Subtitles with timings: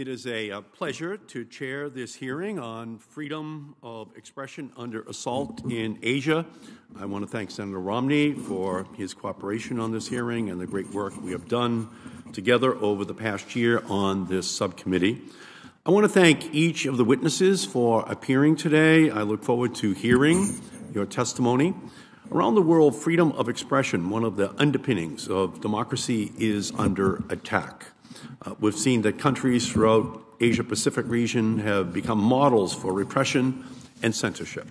[0.00, 5.62] It is a, uh, pleasure to chair this hearing on freedom of expression under assault
[5.70, 6.46] in Asia.
[6.98, 10.88] I want to thank Senator Romney for his cooperation on this hearing and the great
[10.94, 11.90] work we have done
[12.32, 15.20] together over the past year on this subcommittee.
[15.84, 19.10] I want to thank each of the witnesses for appearing today.
[19.10, 20.62] I look forward to hearing
[20.94, 21.74] your testimony.
[22.32, 27.88] Around the world, freedom of expression, one of the underpinnings of democracy, is under attack.
[28.44, 33.64] Uh, we've seen that countries throughout Asia Pacific region have become models for repression
[34.02, 34.66] and censorship.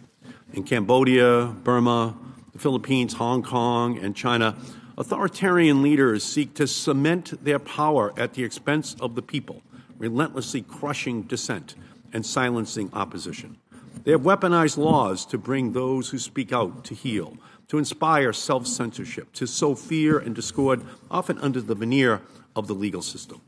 [0.53, 2.17] In Cambodia, Burma,
[2.51, 4.55] the Philippines, Hong Kong, and China,
[4.97, 9.61] authoritarian leaders seek to cement their power at the expense of the people,
[9.97, 11.75] relentlessly crushing dissent
[12.11, 13.57] and silencing opposition.
[14.03, 18.65] They have weaponized laws to bring those who speak out to heel, to inspire self
[18.65, 22.21] censorship, to sow fear and discord, often under the veneer
[22.55, 23.41] of the legal system.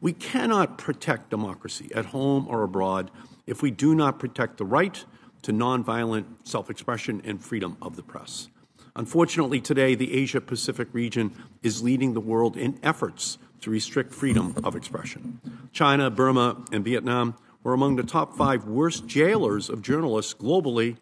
[0.00, 3.10] We cannot protect democracy at home or abroad
[3.46, 5.04] if we do not protect the right
[5.42, 8.48] to nonviolent self expression and freedom of the press.
[8.94, 14.54] Unfortunately, today, the Asia Pacific region is leading the world in efforts to restrict freedom
[14.64, 15.40] of expression.
[15.72, 20.96] China, Burma, and Vietnam were among the top five worst jailers of journalists globally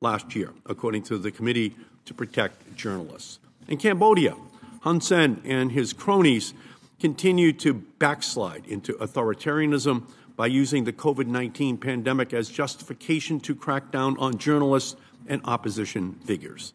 [0.00, 3.38] last year, according to the Committee to Protect Journalists.
[3.68, 4.34] In Cambodia,
[4.80, 6.54] Hun Sen and his cronies
[7.00, 13.90] continue to backslide into authoritarianism by using the COVID 19 pandemic as justification to crack
[13.90, 16.72] down on journalists and opposition figures.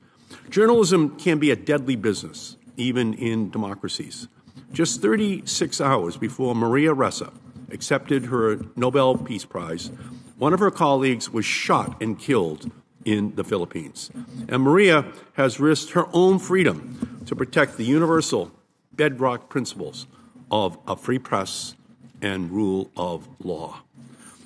[0.49, 4.27] Journalism can be a deadly business, even in democracies.
[4.73, 7.33] Just 36 hours before Maria Ressa
[7.71, 9.91] accepted her Nobel Peace Prize,
[10.37, 12.71] one of her colleagues was shot and killed
[13.05, 14.09] in the Philippines.
[14.47, 18.51] And Maria has risked her own freedom to protect the universal
[18.93, 20.07] bedrock principles
[20.51, 21.73] of a free press
[22.21, 23.81] and rule of law.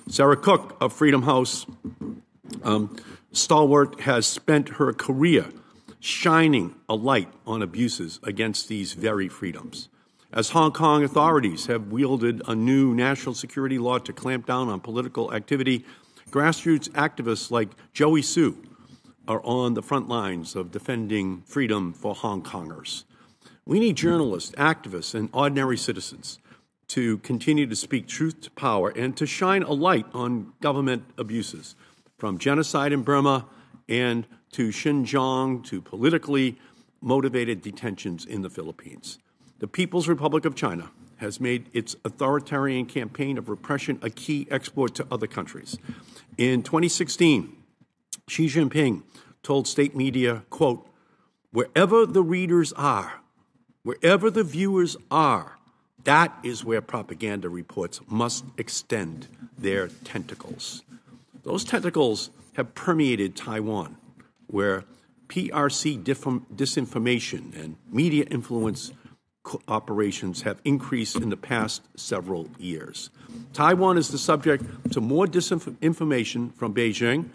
[0.08, 1.66] Sarah Cook of Freedom House,
[2.62, 2.96] um,
[3.32, 5.46] stalwart, has spent her career
[5.98, 9.88] shining a light on abuses against these very freedoms.
[10.32, 14.80] As Hong Kong authorities have wielded a new national security law to clamp down on
[14.80, 15.84] political activity,
[16.30, 18.62] grassroots activists like Joey Siu
[19.26, 23.04] are on the front lines of defending freedom for Hong Kongers.
[23.68, 26.38] We need journalists, activists, and ordinary citizens
[26.86, 31.74] to continue to speak truth to power and to shine a light on government abuses,
[32.16, 33.46] from genocide in Burma
[33.88, 36.56] and to Xinjiang to politically
[37.00, 39.18] motivated detentions in the Philippines.
[39.58, 44.94] The People's Republic of China has made its authoritarian campaign of repression a key export
[44.94, 45.76] to other countries.
[46.38, 47.56] In 2016,
[48.28, 49.02] Xi Jinping
[49.42, 50.88] told state media, quote,
[51.50, 53.22] wherever the readers are,
[53.86, 55.58] Wherever the viewers are,
[56.02, 60.82] that is where propaganda reports must extend their tentacles.
[61.44, 63.96] Those tentacles have permeated Taiwan,
[64.48, 64.82] where
[65.28, 68.90] PRC disinformation and media influence
[69.68, 73.10] operations have increased in the past several years.
[73.52, 74.64] Taiwan is the subject
[74.94, 77.28] to more disinformation from Beijing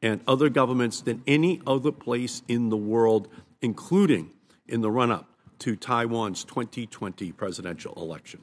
[0.00, 3.28] and other governments than any other place in the world,
[3.60, 4.30] including
[4.66, 5.28] in the run up
[5.60, 8.40] to Taiwan's 2020 presidential election.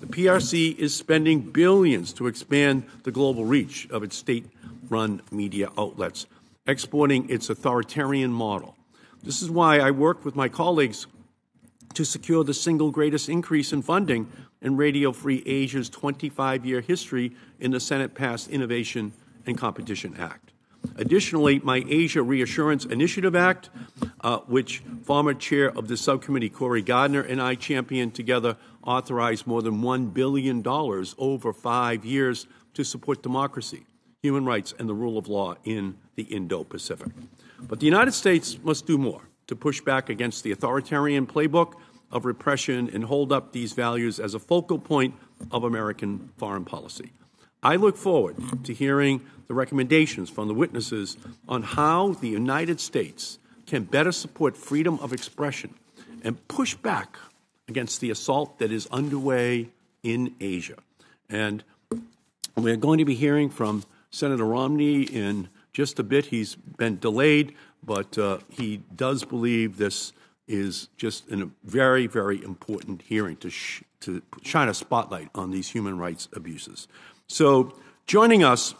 [0.00, 4.46] The PRC is spending billions to expand the global reach of its state
[4.88, 6.26] run media outlets,
[6.66, 8.76] exporting its authoritarian model.
[9.22, 11.06] This is why I work with my colleagues
[11.94, 14.30] to secure the single greatest increase in funding
[14.60, 19.12] in Radio Free Asia's 25 year history in the Senate passed Innovation
[19.46, 20.51] and Competition Act.
[20.96, 23.70] Additionally, my Asia Reassurance Initiative Act,
[24.20, 29.62] uh, which former chair of the subcommittee Cory Gardner and I championed together, authorized more
[29.62, 33.84] than $1 billion over five years to support democracy,
[34.22, 37.08] human rights, and the rule of law in the Indo Pacific.
[37.60, 41.74] But the United States must do more to push back against the authoritarian playbook
[42.10, 45.14] of repression and hold up these values as a focal point
[45.50, 47.12] of American foreign policy.
[47.62, 51.16] I look forward to hearing the recommendations from the witnesses
[51.48, 55.74] on how the United States can better support freedom of expression
[56.24, 57.16] and push back
[57.68, 59.68] against the assault that is underway
[60.02, 60.76] in Asia.
[61.28, 61.62] And
[62.56, 66.26] we're going to be hearing from Senator Romney in just a bit.
[66.26, 70.12] He's been delayed, but uh, he does believe this
[70.48, 75.70] is just a very, very important hearing to, sh- to shine a spotlight on these
[75.70, 76.88] human rights abuses.
[77.32, 77.72] So,
[78.06, 78.74] joining us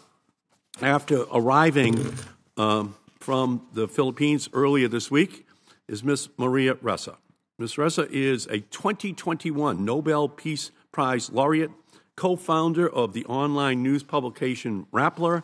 [0.79, 2.13] after arriving
[2.55, 5.47] um, from the Philippines earlier this week
[5.87, 6.29] is Ms.
[6.37, 7.15] Maria Ressa.
[7.57, 7.77] Ms.
[7.77, 11.71] Ressa is a 2021 Nobel Peace Prize laureate
[12.15, 15.41] co founder of the online news publication Rappler,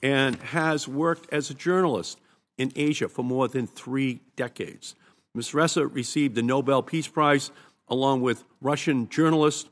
[0.00, 2.20] and has worked as a journalist
[2.58, 4.94] in Asia for more than three decades.
[5.34, 5.50] Ms.
[5.50, 7.50] Ressa received the Nobel Peace Prize
[7.88, 9.68] along with Russian journalist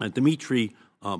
[0.00, 1.16] uh, Dmitry uh,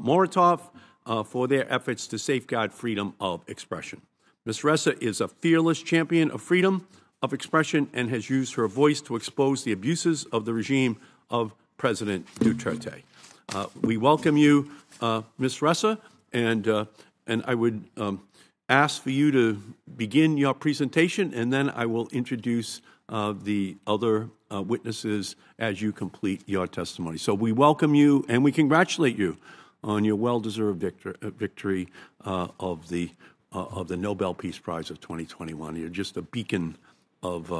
[1.06, 4.00] uh, for their efforts to safeguard freedom of expression.
[4.46, 4.60] Ms.
[4.60, 6.86] Ressa is a fearless champion of freedom
[7.22, 10.96] of expression and has used her voice to expose the abuses of the regime
[11.30, 13.02] of President Duterte.
[13.54, 15.58] Uh, we welcome you, uh, Ms.
[15.58, 15.98] Ressa,
[16.32, 16.84] and, uh,
[17.26, 18.22] and I would um,
[18.68, 19.60] ask for you to
[19.96, 25.92] begin your presentation, and then I will introduce uh, the other uh, witnesses as you
[25.92, 27.18] complete your testimony.
[27.18, 29.36] So we welcome you and we congratulate you
[29.82, 31.88] on your well-deserved victor- uh, victory
[32.24, 33.10] of the
[33.52, 35.74] of the Nobel Peace Prize of 2021.
[35.74, 36.76] You're just a beacon
[37.22, 37.50] of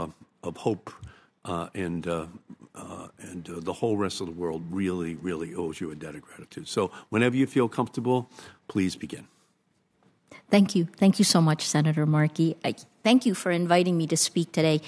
[0.43, 0.93] of hope
[1.45, 2.27] uh, and uh,
[2.75, 6.23] uh, and the whole rest of the world really, really owes you a debt of
[6.23, 6.69] gratitude.
[6.69, 8.31] So, whenever you feel comfortable,
[8.69, 9.27] please begin.
[10.51, 10.89] Thank you.
[10.97, 12.57] Thank you so much, Senator Markey.
[12.65, 14.81] I, thank you for inviting me to speak today.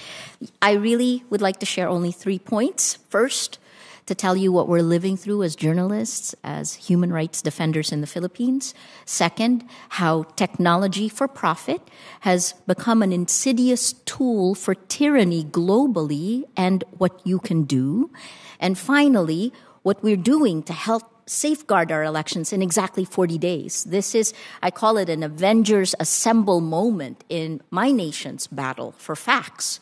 [0.61, 2.95] I really would like to share only three points.
[3.09, 3.59] First,
[4.05, 8.07] to tell you what we're living through as journalists, as human rights defenders in the
[8.07, 8.73] Philippines.
[9.05, 11.81] Second, how technology for profit
[12.21, 18.11] has become an insidious tool for tyranny globally and what you can do.
[18.59, 19.53] And finally,
[19.83, 23.83] what we're doing to help safeguard our elections in exactly 40 days.
[23.85, 29.79] This is, I call it an Avengers Assemble moment in my nation's battle for facts.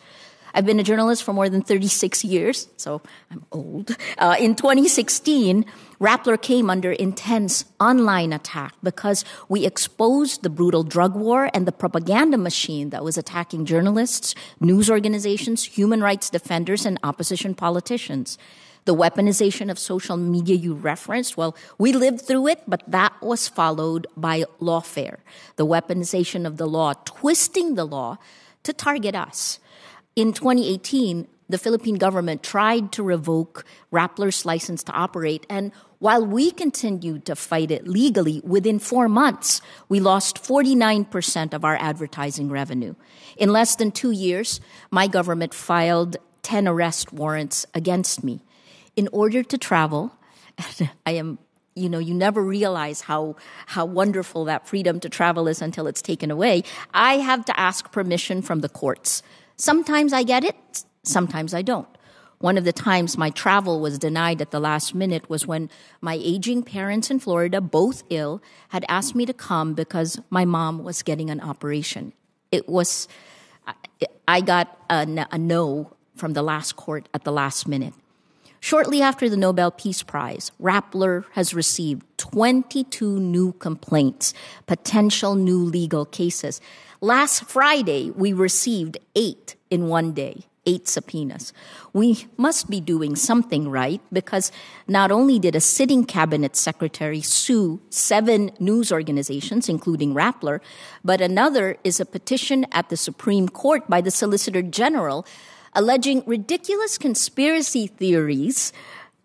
[0.53, 3.95] I've been a journalist for more than 36 years, so I'm old.
[4.18, 5.65] Uh, in 2016,
[6.00, 11.71] Rappler came under intense online attack because we exposed the brutal drug war and the
[11.71, 18.38] propaganda machine that was attacking journalists, news organizations, human rights defenders, and opposition politicians.
[18.86, 23.48] The weaponization of social media you referenced, well, we lived through it, but that was
[23.48, 25.18] followed by lawfare.
[25.56, 28.18] The weaponization of the law, twisting the law
[28.63, 29.59] to target us
[30.16, 35.46] in 2018, the Philippine government tried to revoke Rappler's license to operate.
[35.50, 41.66] And while we continued to fight it legally, within four months, we lost 49% of
[41.66, 42.96] our advertising revenue.
[43.38, 48.42] In less than two years, my government filed 10 arrest warrants against me.
[48.96, 50.16] In order to travel,
[51.06, 51.38] I am
[51.74, 56.02] you know you never realize how how wonderful that freedom to travel is until it's
[56.02, 56.63] taken away
[56.94, 59.24] i have to ask permission from the courts
[59.62, 61.88] Sometimes I get it, sometimes I don't.
[62.40, 65.69] One of the times my travel was denied at the last minute was when
[66.02, 70.84] my aging parents in Florida, both ill, had asked me to come because my mom
[70.84, 72.13] was getting an operation.
[72.52, 73.08] It was,
[74.28, 77.94] I got a, a no from the last court at the last minute.
[78.62, 84.34] Shortly after the Nobel Peace Prize, Rappler has received 22 new complaints,
[84.66, 86.62] potential new legal cases.
[87.03, 91.51] Last Friday, we received eight in one day, eight subpoenas.
[91.94, 94.51] We must be doing something right because
[94.88, 100.60] not only did a sitting cabinet secretary sue seven news organizations, including Rappler,
[101.03, 105.25] but another is a petition at the Supreme Court by the Solicitor General
[105.74, 108.72] alleging ridiculous conspiracy theories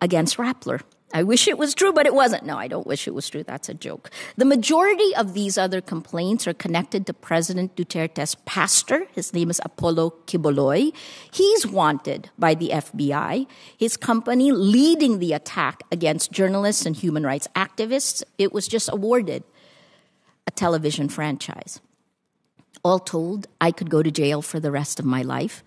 [0.01, 0.81] against Rappler.
[1.17, 2.45] I wish it was true, but it wasn't.
[2.45, 3.43] No, I don't wish it was true.
[3.43, 4.11] That's a joke.
[4.37, 9.07] The majority of these other complaints are connected to President Duterte's pastor.
[9.15, 10.95] His name is Apollo Quiboloy.
[11.33, 13.47] He's wanted by the FBI.
[13.79, 19.43] His company leading the attack against journalists and human rights activists, it was just awarded
[20.47, 21.81] a television franchise.
[22.85, 25.65] All told, I could go to jail for the rest of my life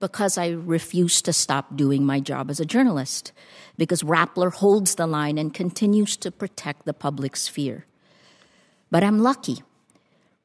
[0.00, 3.32] because I refuse to stop doing my job as a journalist,
[3.76, 7.84] because Rappler holds the line and continues to protect the public sphere.
[8.90, 9.62] But I'm lucky.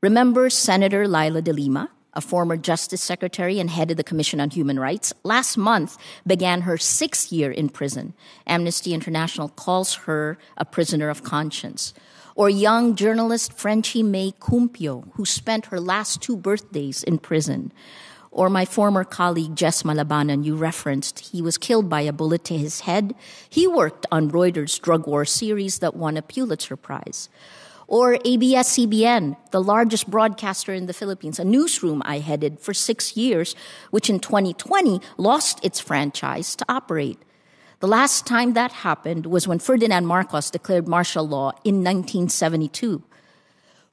[0.01, 4.50] Remember Senator Leila de Lima, a former Justice Secretary and head of the Commission on
[4.50, 8.13] Human Rights, last month began her sixth year in prison.
[8.45, 11.93] Amnesty International calls her a prisoner of conscience.
[12.36, 17.72] Or young journalist Frenchie May Cumpio, who spent her last two birthdays in prison
[18.34, 22.58] or my former colleague Jess Malabanan, you referenced, he was killed by a bullet to
[22.58, 23.13] his head.
[23.48, 27.30] He worked on Reuters' drug war series that won a Pulitzer Prize.
[27.88, 33.56] Or ABS-CBN, the largest broadcaster in the Philippines, a newsroom I headed for six years,
[33.92, 37.20] which in 2020 lost its franchise to operate.
[37.82, 43.04] The last time that happened was when Ferdinand Marcos declared martial law in 1972.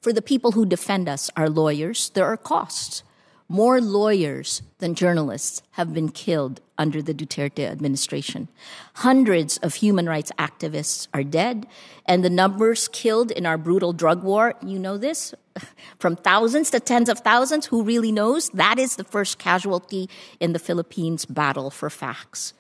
[0.01, 3.03] For the people who defend us, our lawyers, there are costs.
[3.51, 8.47] More lawyers than journalists have been killed under the Duterte administration.
[8.95, 11.67] Hundreds of human rights activists are dead,
[12.07, 15.35] and the numbers killed in our brutal drug war, you know this,
[15.99, 17.67] from thousands to tens of thousands.
[17.67, 18.51] Who really knows?
[18.51, 22.55] That is the first casualty in the Philippines' battle for facts.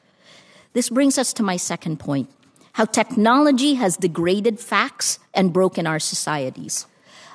[0.73, 2.29] This brings us to my second point
[2.73, 6.87] how technology has degraded facts and broken our societies.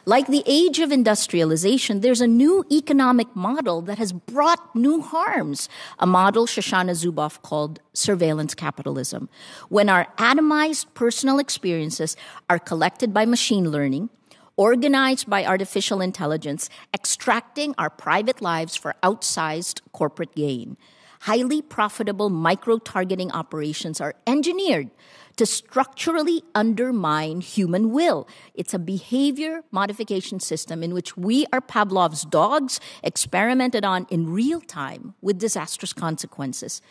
[0.07, 5.67] Like the age of industrialization, there's a new economic model that has brought new harms.
[5.97, 9.29] A model Shoshana Zuboff called surveillance capitalism.
[9.69, 12.15] When our atomized personal experiences
[12.51, 14.09] are collected by machine learning,
[14.57, 20.77] organized by artificial intelligence, extracting our private lives for outsized corporate gain.
[21.21, 24.91] Highly profitable micro targeting operations are engineered
[25.37, 28.27] to structurally undermine human will.
[28.53, 34.61] It's a behavior modification system in which we are Pavlov's dogs experimented on in real
[34.61, 36.81] time with disastrous consequences.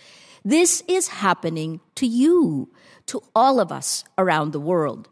[0.44, 2.70] This is happening to you,
[3.06, 5.08] to all of us around the world.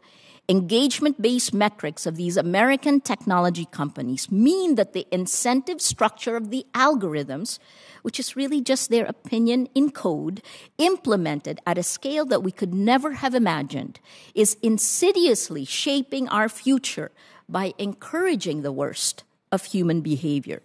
[0.49, 6.65] Engagement based metrics of these American technology companies mean that the incentive structure of the
[6.73, 7.59] algorithms
[8.03, 10.43] which is really just their opinion in code,
[10.77, 13.99] implemented at a scale that we could never have imagined,
[14.35, 17.11] is insidiously shaping our future
[17.49, 20.61] by encouraging the worst of human behavior.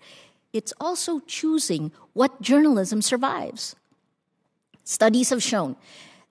[0.53, 3.77] It's also choosing what journalism survives.
[4.85, 5.77] Studies have shown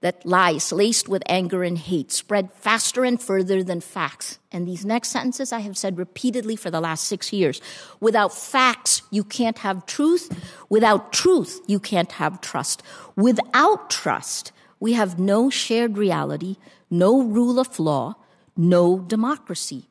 [0.02, 4.38] that lies laced with anger and hate spread faster and further than facts.
[4.52, 7.62] And these next sentences I have said repeatedly for the last six years.
[8.00, 10.32] Without facts, you can't have truth.
[10.70, 12.84] Without truth, you can't have trust.
[13.16, 16.58] Without trust, we have no shared reality,
[16.92, 18.16] no rule of law,
[18.56, 19.88] no democracy.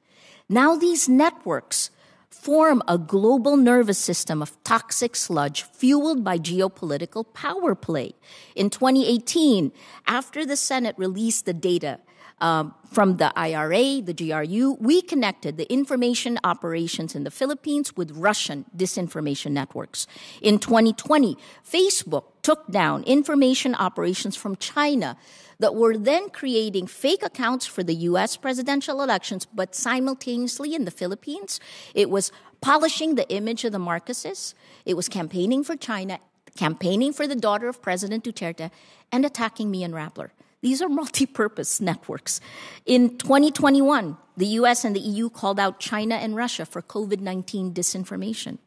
[0.48, 1.90] Now these networks
[2.40, 8.14] form a global nervous system of toxic sludge fueled by geopolitical power play.
[8.54, 9.72] In 2018,
[10.06, 11.98] after the Senate released the data
[12.40, 18.10] um, from the IRA, the GRU, we connected the information operations in the Philippines with
[18.12, 20.06] Russian disinformation networks.
[20.42, 21.36] In 2020,
[21.68, 25.16] Facebook took down information operations from China
[25.58, 30.90] that were then creating fake accounts for the US presidential elections, but simultaneously in the
[30.90, 31.58] Philippines,
[31.94, 36.18] it was polishing the image of the Marcoses, it was campaigning for China,
[36.56, 38.70] campaigning for the daughter of President Duterte,
[39.10, 40.30] and attacking me and Rappler.
[40.66, 42.40] These are multi purpose networks.
[42.86, 47.72] In 2021, the US and the EU called out China and Russia for COVID 19
[47.72, 48.58] disinformation.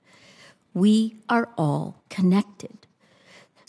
[0.74, 2.79] We are all connected.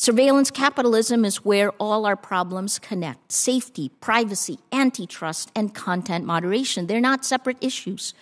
[0.01, 6.87] Surveillance capitalism is where all our problems connect safety, privacy, antitrust, and content moderation.
[6.87, 8.15] They're not separate issues.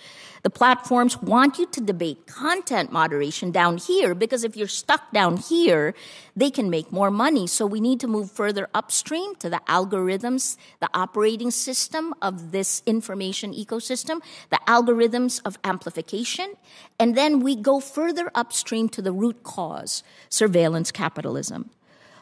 [0.42, 5.36] The platforms want you to debate content moderation down here because if you're stuck down
[5.36, 5.94] here,
[6.36, 7.46] they can make more money.
[7.46, 12.82] So we need to move further upstream to the algorithms, the operating system of this
[12.86, 14.20] information ecosystem,
[14.50, 16.54] the algorithms of amplification,
[16.98, 21.67] and then we go further upstream to the root cause, surveillance capitalism.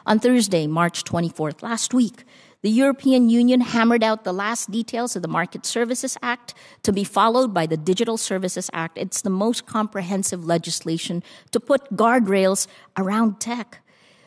[0.07, 2.23] On Thursday, March 24th, last week,
[2.61, 7.03] the European Union hammered out the last details of the Market Services Act to be
[7.03, 8.97] followed by the Digital Services Act.
[8.97, 13.83] It's the most comprehensive legislation to put guardrails around tech.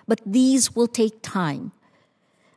[0.06, 1.72] But these will take time.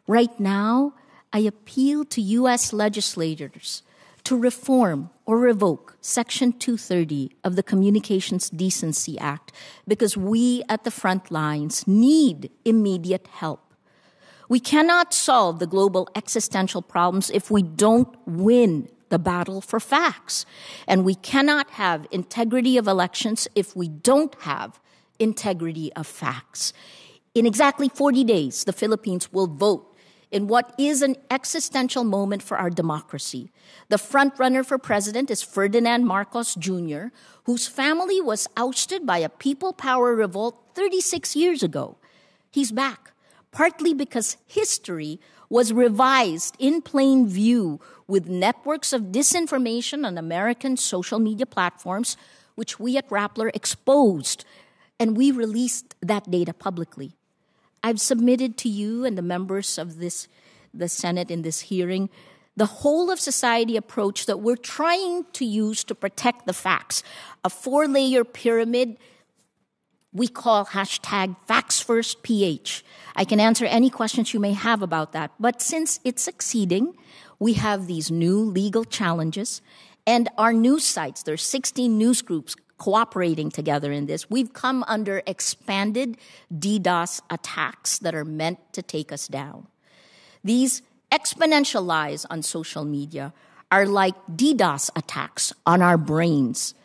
[0.05, 0.93] Right now,
[1.31, 2.73] I appeal to U.S.
[2.73, 3.83] legislators
[4.23, 9.51] to reform or revoke Section 230 of the Communications Decency Act
[9.87, 13.73] because we at the front lines need immediate help.
[14.49, 20.45] We cannot solve the global existential problems if we don't win the battle for facts.
[20.87, 24.79] And we cannot have integrity of elections if we don't have
[25.19, 26.73] integrity of facts.
[27.35, 29.92] In exactly 40 days, the Philippines will vote
[30.33, 33.51] in what is an existential moment for our democracy.
[33.89, 37.13] The frontrunner for president is Ferdinand Marcos Jr.,
[37.43, 41.97] whose family was ousted by a people power revolt 36 years ago.
[42.51, 43.13] He's back
[43.51, 51.19] partly because history was revised in plain view with networks of disinformation on American social
[51.19, 52.17] media platforms,
[52.55, 54.43] which we at Rappler exposed,
[54.99, 57.15] and we released that data publicly.
[57.83, 60.27] I've submitted to you and the members of this,
[60.73, 62.09] the Senate in this hearing,
[62.55, 67.03] the whole of society approach that we're trying to use to protect the facts.
[67.43, 68.97] A four layer pyramid
[70.13, 72.85] we call hashtag facts first PH.
[73.15, 75.31] I can answer any questions you may have about that.
[75.39, 76.95] But since it's succeeding,
[77.39, 79.61] we have these new legal challenges
[80.05, 81.23] and our news sites.
[81.23, 84.29] There's 16 news groups cooperating together in this.
[84.29, 86.17] We've come under expanded
[86.53, 89.67] DDoS attacks that are meant to take us down.
[90.43, 93.31] These exponential lies on social media
[93.71, 96.75] are like DDoS attacks on our brains,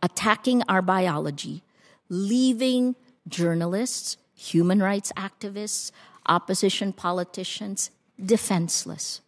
[0.00, 1.64] attacking our biology,
[2.08, 2.94] leaving
[3.26, 5.90] journalists, human rights activists,
[6.26, 7.90] opposition politicians
[8.24, 9.22] defenseless.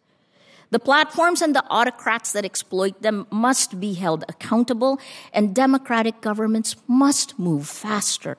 [0.71, 4.99] The platforms and the autocrats that exploit them must be held accountable,
[5.33, 8.37] and democratic governments must move faster.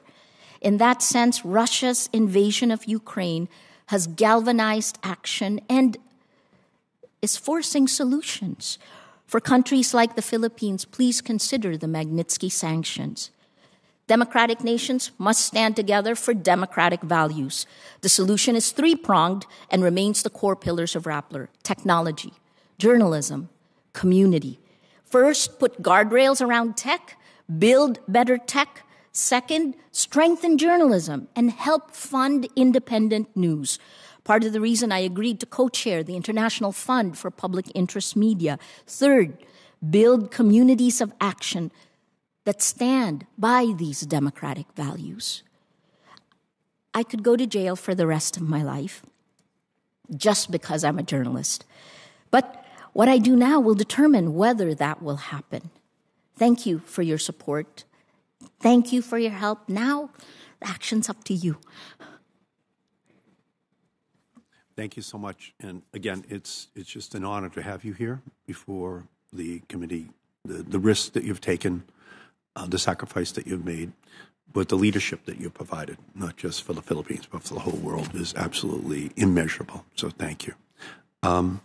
[0.63, 3.49] In that sense, Russia's invasion of Ukraine
[3.87, 5.99] has galvanized action and
[7.21, 8.79] is forcing solutions.
[9.27, 13.31] For countries like the Philippines, please consider the Magnitsky sanctions.
[14.07, 17.67] Democratic nations must stand together for democratic values.
[18.01, 22.33] The solution is three pronged and remains the core pillars of Rappler technology,
[22.79, 23.49] journalism,
[23.93, 24.59] community.
[25.05, 27.17] First, put guardrails around tech,
[27.59, 28.85] build better tech.
[29.13, 33.79] Second, strengthen journalism and help fund independent news.
[34.25, 38.17] Part of the reason I agreed to co chair the International Fund for Public Interest
[38.17, 38.59] Media.
[38.87, 39.37] Third,
[39.91, 41.73] build communities of action
[42.45, 45.43] that stand by these democratic values.
[46.95, 49.03] I could go to jail for the rest of my life
[50.15, 51.65] just because I'm a journalist.
[52.31, 55.71] But what I do now will determine whether that will happen.
[56.37, 57.85] Thank you for your support.
[58.61, 59.69] Thank you for your help.
[59.69, 60.11] Now,
[60.63, 61.59] action's up to you.
[64.77, 65.55] Thank you so much.
[65.61, 70.09] And again, it's it's just an honor to have you here before the committee.
[70.45, 71.85] The, the risk that you've taken
[72.57, 73.93] uh, the sacrifice that you've made,
[74.53, 77.79] but the leadership that you've provided, not just for the Philippines, but for the whole
[77.79, 79.85] world, is absolutely immeasurable.
[79.95, 80.55] So thank you.
[81.23, 81.61] Um,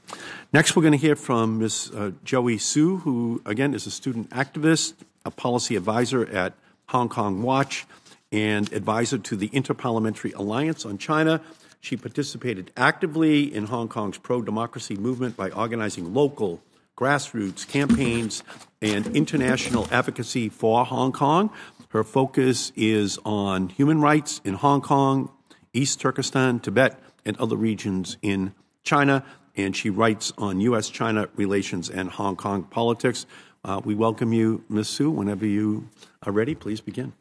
[0.53, 1.91] next, we're going to hear from Ms.
[1.95, 4.93] Uh, Joey Siu, who, again, is a student activist,
[5.25, 6.53] a policy advisor at
[6.89, 7.85] Hong Kong Watch,
[8.31, 11.41] and advisor to the Interparliamentary Alliance on China.
[11.81, 16.61] She participated actively in Hong Kong's pro democracy movement by organizing local
[16.97, 18.43] grassroots campaigns,
[18.81, 21.51] and international advocacy for Hong Kong.
[21.89, 25.31] Her focus is on human rights in Hong Kong,
[25.73, 29.23] East Turkestan, Tibet, and other regions in China.
[29.55, 30.89] And she writes on U.S.
[30.89, 33.25] China relations and Hong Kong politics.
[33.63, 34.89] Uh, we welcome you, Ms.
[34.89, 35.11] Siu.
[35.11, 35.89] Whenever you
[36.23, 37.13] are ready, please begin.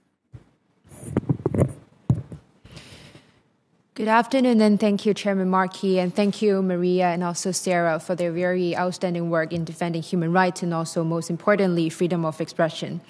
[3.97, 8.15] Good afternoon, and thank you, Chairman Markey, and thank you, Maria, and also Sarah, for
[8.15, 13.01] their very outstanding work in defending human rights and also, most importantly, freedom of expression.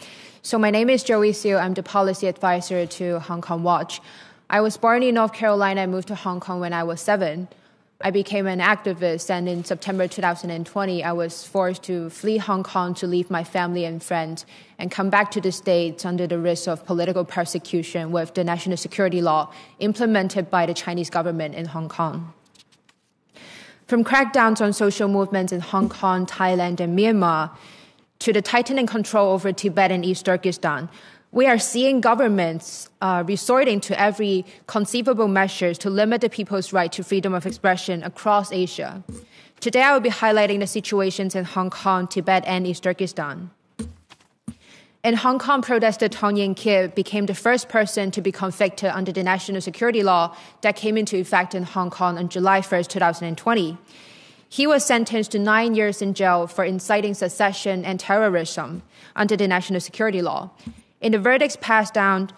[0.43, 1.57] So, my name is Joey Siu.
[1.57, 4.01] I'm the policy advisor to Hong Kong Watch.
[4.49, 7.49] I was born in North Carolina and moved to Hong Kong when I was seven.
[8.03, 12.93] I became an activist, and in September 2020, I was forced to flee Hong Kong
[12.95, 14.45] to leave my family and friends
[14.79, 18.77] and come back to the States under the risk of political persecution with the national
[18.77, 22.35] security law implemented by the Chinese government in Hong Kong.
[23.87, 27.51] From crackdowns on social movements in Hong Kong, Thailand, and Myanmar,
[28.19, 30.91] to the tightening control over Tibet and East Turkestan,
[31.37, 36.91] we are seeing governments uh, resorting to every conceivable measures to limit the people's right
[36.91, 39.05] to freedom of expression across Asia.
[39.61, 43.51] Today, I will be highlighting the situations in Hong Kong, Tibet, and East Turkestan.
[45.05, 49.23] In Hong Kong, protester Tong Ying-kit became the first person to be convicted under the
[49.23, 53.77] national security law that came into effect in Hong Kong on July 1, 2020.
[54.49, 58.81] He was sentenced to nine years in jail for inciting secession and terrorism
[59.15, 60.51] under the national security law.
[61.01, 62.31] In the verdicts passed down,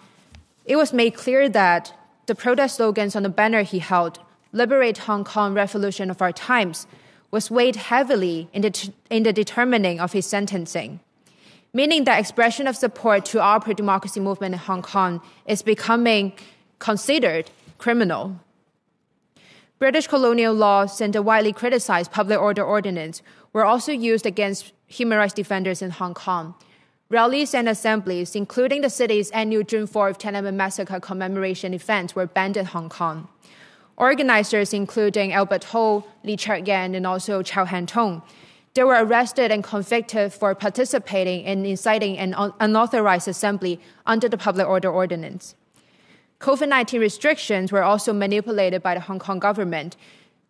[0.65, 1.93] it was made clear that
[2.25, 4.19] the protest slogans on the banner he held,
[4.51, 6.85] Liberate Hong Kong, Revolution of Our Times,
[7.31, 10.99] was weighed heavily in the, in the determining of his sentencing,
[11.73, 16.33] meaning that expression of support to our pro democracy movement in Hong Kong is becoming
[16.79, 18.39] considered criminal.
[19.77, 23.21] British colonial laws and the widely criticized public order ordinance
[23.53, 26.55] were also used against human rights defenders in Hong Kong
[27.11, 32.55] Rallies and assemblies, including the city's annual June 4th Tiananmen Massacre commemoration event, were banned
[32.55, 33.27] in Hong Kong.
[33.97, 38.21] Organizers, including Albert Ho, Lee Cheuk-yan, and also Chow Han-tung,
[38.75, 44.67] they were arrested and convicted for participating in inciting an unauthorized assembly under the Public
[44.67, 45.55] Order Ordinance.
[46.39, 49.97] COVID 19 restrictions were also manipulated by the Hong Kong government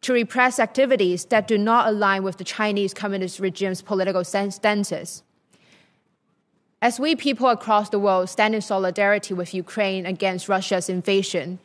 [0.01, 5.23] to repress activities that do not align with the Chinese Communist regime's political stances.
[6.81, 11.59] As we people across the world stand in solidarity with Ukraine against Russia's invasion,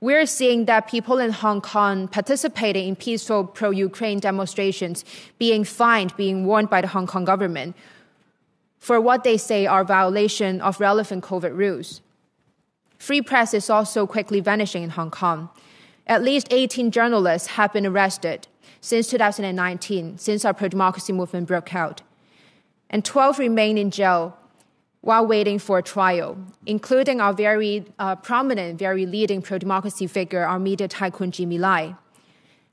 [0.00, 5.04] we're seeing that people in Hong Kong participating in peaceful pro Ukraine demonstrations
[5.38, 7.76] being fined, being warned by the Hong Kong government.
[8.78, 12.00] for what they say are violation of relevant COVID rules.
[12.96, 15.50] Free press is also quickly vanishing in Hong Kong.
[16.06, 18.46] At least 18 journalists have been arrested
[18.80, 22.02] since 2019, since our pro democracy movement broke out.
[22.88, 24.36] And 12 remain in jail
[25.00, 30.44] while waiting for a trial, including our very uh, prominent, very leading pro democracy figure,
[30.44, 31.94] our media tycoon Jimmy Lai.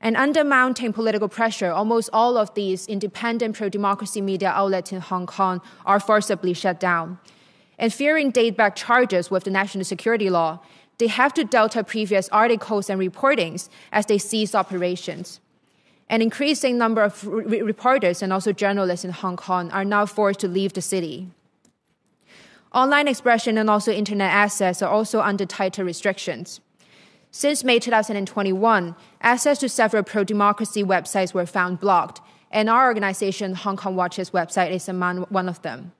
[0.00, 5.00] And under mounting political pressure, almost all of these independent pro democracy media outlets in
[5.00, 7.18] Hong Kong are forcibly shut down.
[7.78, 10.60] And fearing date back charges with the national security law,
[10.98, 15.40] they have to delta previous articles and reportings as they cease operations.
[16.08, 20.40] An increasing number of re- reporters and also journalists in Hong Kong are now forced
[20.40, 21.28] to leave the city.
[22.76, 26.60] Online expression and also internet access are also under tighter restrictions.
[27.30, 33.54] Since May 2021, access to several pro democracy websites were found blocked, and our organization,
[33.54, 35.92] Hong Kong Watch's website, is among one of them.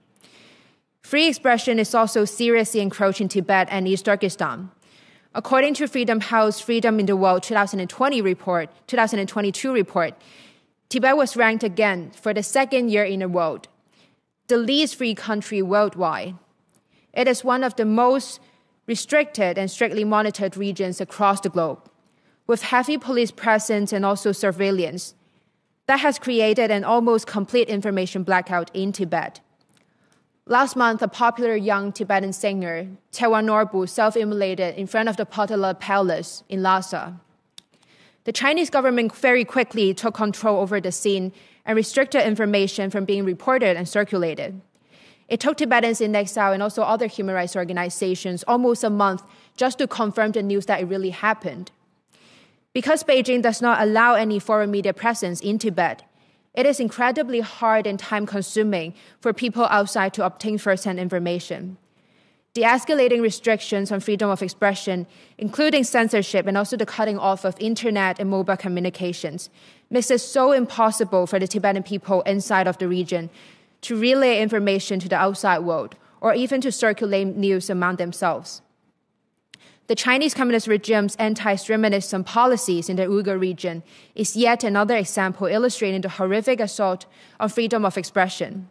[1.00, 4.70] Free expression is also seriously encroaching Tibet and East Turkestan.
[5.34, 10.12] According to Freedom House Freedom in the World 2020 report, 2022 report,
[10.90, 13.60] Tibet was ranked again for the second year in a row,
[14.48, 16.34] the least free country worldwide.
[17.16, 18.40] It is one of the most
[18.86, 21.80] restricted and strictly monitored regions across the globe,
[22.46, 25.14] with heavy police presence and also surveillance.
[25.86, 29.40] That has created an almost complete information blackout in Tibet.
[30.44, 35.24] Last month, a popular young Tibetan singer, Tshewang Norbu, self immolated in front of the
[35.24, 37.18] Potala Palace in Lhasa.
[38.24, 41.32] The Chinese government very quickly took control over the scene
[41.64, 44.60] and restricted information from being reported and circulated.
[45.28, 49.22] It took Tibetans in exile and also other human rights organizations almost a month
[49.56, 51.70] just to confirm the news that it really happened.
[52.72, 56.02] Because Beijing does not allow any foreign media presence in Tibet,
[56.54, 61.76] it is incredibly hard and time consuming for people outside to obtain first-hand information.
[62.54, 67.54] The escalating restrictions on freedom of expression, including censorship and also the cutting off of
[67.60, 69.50] internet and mobile communications,
[69.90, 73.28] makes it so impossible for the Tibetan people inside of the region
[73.82, 78.62] to relay information to the outside world or even to circulate news among themselves.
[79.86, 83.84] The Chinese Communist regime's anti-extremism policies in the Uyghur region
[84.16, 87.06] is yet another example illustrating the horrific assault
[87.38, 88.68] on freedom of expression.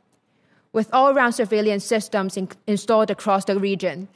[0.74, 4.10] With all-round surveillance systems in- installed across the region,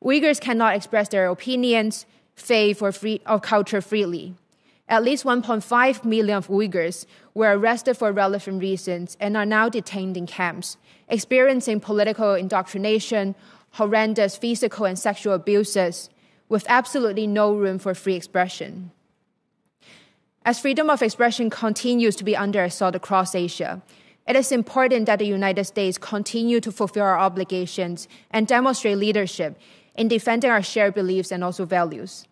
[0.00, 4.36] Uyghurs cannot express their opinions, faith, or, free, or culture freely.
[4.88, 10.26] At least 1.5 million Uyghurs were arrested for relevant reasons and are now detained in
[10.26, 13.34] camps, experiencing political indoctrination,
[13.72, 16.08] horrendous physical and sexual abuses,
[16.48, 18.90] with absolutely no room for free expression.
[20.44, 23.82] As freedom of expression continues to be under assault across Asia,
[24.26, 29.58] it is important that the United States continue to fulfill our obligations and demonstrate leadership
[29.94, 32.26] in defending our shared beliefs and also values.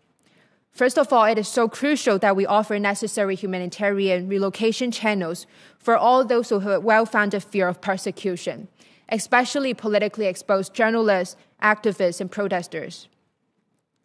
[0.76, 5.46] First of all, it is so crucial that we offer necessary humanitarian relocation channels
[5.78, 8.68] for all those who have a well founded fear of persecution,
[9.08, 13.08] especially politically exposed journalists, activists, and protesters.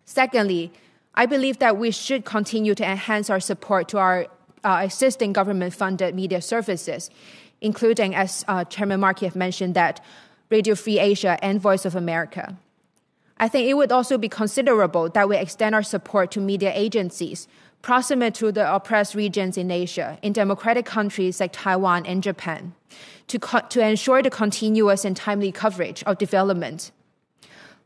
[0.06, 0.72] Secondly,
[1.14, 4.28] I believe that we should continue to enhance our support to our
[4.64, 7.10] uh, existing government funded media services,
[7.60, 10.00] including, as uh, Chairman Markey have mentioned, that
[10.50, 12.56] Radio Free Asia and Voice of America.
[13.42, 17.50] I think it would also be considerable that we extend our support to media agencies
[17.82, 22.74] proximate to the oppressed regions in Asia, in democratic countries like Taiwan and Japan,
[23.28, 26.92] to, co- to ensure the continuous and timely coverage of development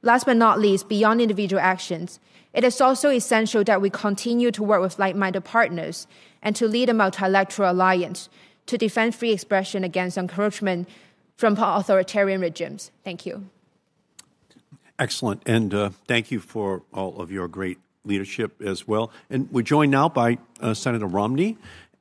[0.06, 2.20] Last but not least, beyond individual actions,
[2.54, 6.06] it is also essential that we continue to work with like minded partners
[6.44, 8.30] and to lead a multilateral alliance
[8.68, 10.88] to defend free expression against encroachment
[11.38, 12.92] from authoritarian regimes.
[13.04, 13.50] Thank you.
[14.98, 15.42] Excellent.
[15.46, 19.12] And uh, thank you for all of your great leadership as well.
[19.30, 21.58] And we're joined now by uh, Senator Romney.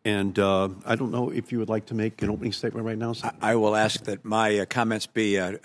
[0.06, 2.98] And uh, I don't know if you would like to make an opening statement right
[2.98, 3.14] now.
[3.22, 5.56] I, I will ask that my uh, comments be uh,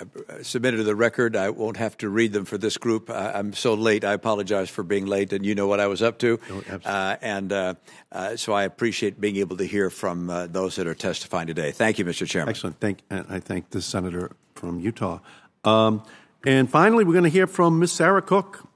[0.44, 1.36] submitted to the record.
[1.36, 3.10] I won't have to read them for this group.
[3.10, 4.06] I, am so late.
[4.06, 6.40] I apologize for being late, and you know what I was up to.
[6.50, 7.74] Oh, and uh,
[8.14, 11.72] uh, so I appreciate being able to hear from those that are testifying today.
[11.72, 12.26] Thank you, Mr.
[12.26, 12.52] Chairman.
[12.52, 12.80] Excellent.
[12.80, 15.20] Thank, I thank the senator from Utah.
[15.66, 16.02] Um,
[16.46, 17.92] and finally, we're going to hear from Ms.
[17.92, 18.68] Sarah Cook.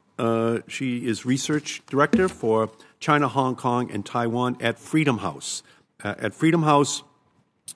[0.68, 5.64] she is research director for China, Hong Kong, and Taiwan at Freedom House.
[6.04, 7.04] Uh, at Freedom House,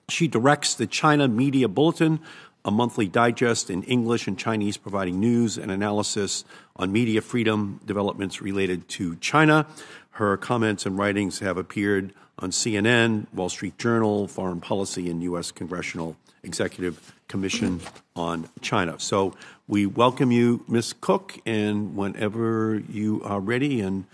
[0.09, 2.19] she directs the China Media Bulletin,
[2.65, 6.43] a monthly digest in English and Chinese providing news and analysis
[6.75, 9.65] on media freedom developments related to China.
[10.11, 15.51] Her comments and writings have appeared on CNN, Wall Street Journal, Foreign Policy, and U.S.
[15.51, 17.81] congressional Executive Commission
[18.15, 18.99] on China.
[18.99, 19.33] So
[19.67, 20.93] we welcome you, Ms.
[20.99, 24.05] Cook, and whenever you are ready and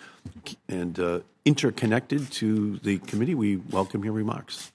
[0.67, 4.71] and uh, interconnected to the committee, we welcome your remarks.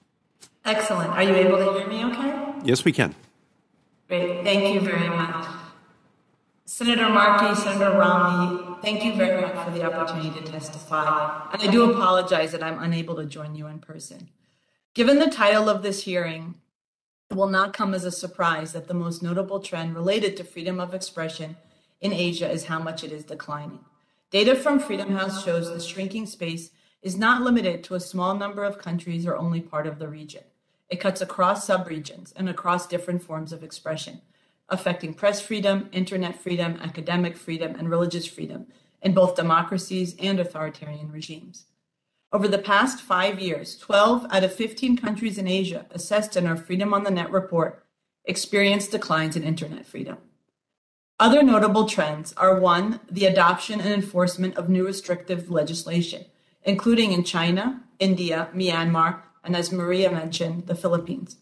[0.65, 1.09] Excellent.
[1.11, 2.53] Are you able to hear me okay?
[2.63, 3.15] Yes, we can.
[4.07, 4.43] Great.
[4.43, 5.45] Thank you very much.
[6.65, 11.49] Senator Markey, Senator Romney, thank you very much for the opportunity to testify.
[11.51, 14.29] And I do apologize that I'm unable to join you in person.
[14.93, 16.55] Given the title of this hearing,
[17.35, 20.95] will not come as a surprise that the most notable trend related to freedom of
[20.95, 21.55] expression
[22.01, 23.79] in Asia is how much it is declining.
[24.31, 26.71] Data from Freedom House shows the shrinking space
[27.03, 30.43] is not limited to a small number of countries or only part of the region.
[30.89, 34.21] It cuts across subregions and across different forms of expression,
[34.67, 38.65] affecting press freedom, internet freedom, academic freedom, and religious freedom
[39.03, 41.65] in both democracies and authoritarian regimes.
[42.31, 46.55] Over the past five years, 12 out of 15 countries in Asia assessed in our
[46.55, 47.83] Freedom on the Net report
[48.23, 50.17] experienced declines in internet freedom.
[51.19, 56.25] Other notable trends are one, the adoption and enforcement of new restrictive legislation,
[56.61, 61.37] including in China, India, Myanmar, and as Maria mentioned, the Philippines.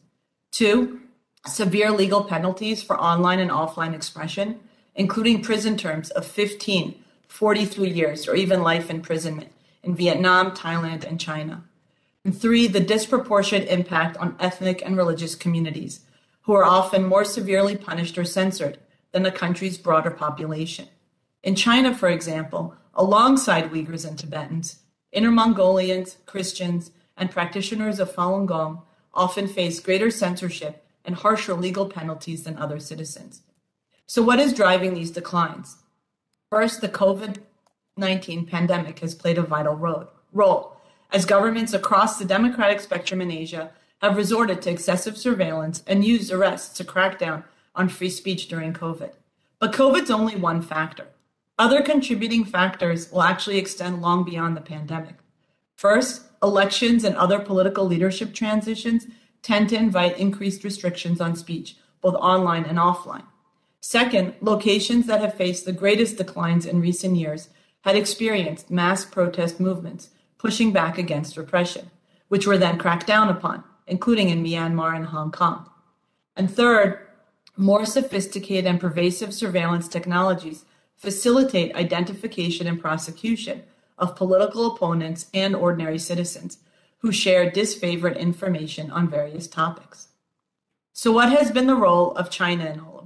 [0.54, 1.02] Two,
[1.46, 4.62] severe legal penalties for online and offline expression,
[4.96, 6.96] including prison terms of 15,
[7.28, 9.52] 43 years, or even life imprisonment
[9.88, 11.64] in Vietnam, Thailand, and China.
[12.26, 16.02] And three, the disproportionate impact on ethnic and religious communities,
[16.42, 18.78] who are often more severely punished or censored
[19.14, 20.90] than the country's broader population.
[21.42, 24.80] In China, for example, alongside Uyghurs and Tibetans,
[25.14, 28.82] Inner Mongolians, Christians, and practitioners of Falun Gong
[29.14, 33.42] often face greater censorship and harsher legal penalties than other citizens.
[34.06, 35.78] So, what is driving these declines?
[36.50, 37.38] First, the COVID
[37.98, 39.76] 19 pandemic has played a vital
[40.32, 40.78] role,
[41.12, 46.32] as governments across the democratic spectrum in Asia have resorted to excessive surveillance and used
[46.32, 47.44] arrests to crack down
[47.76, 49.12] on free speech during COVID.
[49.60, 51.08] But COVID's only one factor.
[51.58, 55.16] Other contributing factors will actually extend long beyond the pandemic.
[55.76, 59.08] First, elections and other political leadership transitions
[59.42, 63.24] tend to invite increased restrictions on speech, both online and offline.
[63.80, 67.50] Second, locations that have faced the greatest declines in recent years
[67.82, 71.90] had experienced mass protest movements pushing back against repression,
[72.28, 75.70] which were then cracked down upon, including in Myanmar and Hong Kong.
[76.36, 77.00] And third,
[77.56, 83.64] more sophisticated and pervasive surveillance technologies facilitate identification and prosecution
[83.98, 86.60] of political opponents and ordinary citizens
[87.00, 90.10] who share disfavored information on various topics.
[90.94, 92.97] So, what has been the role of China in all?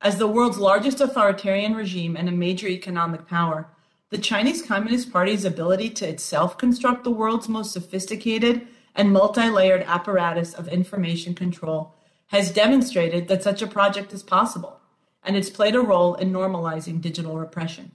[0.00, 3.66] As the world's largest authoritarian regime and a major economic power,
[4.10, 9.82] the Chinese Communist Party's ability to itself construct the world's most sophisticated and multi layered
[9.82, 11.94] apparatus of information control
[12.28, 14.80] has demonstrated that such a project is possible,
[15.24, 17.90] and it's played a role in normalizing digital repression.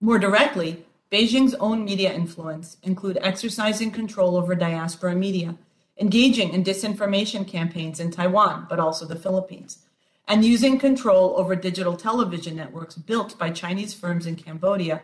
[0.00, 5.56] More directly, Beijing's own media influence include exercising control over diaspora media,
[6.00, 9.78] engaging in disinformation campaigns in Taiwan, but also the Philippines,
[10.26, 15.02] and using control over digital television networks built by Chinese firms in Cambodia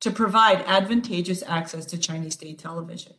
[0.00, 3.14] to provide advantageous access to Chinese state television.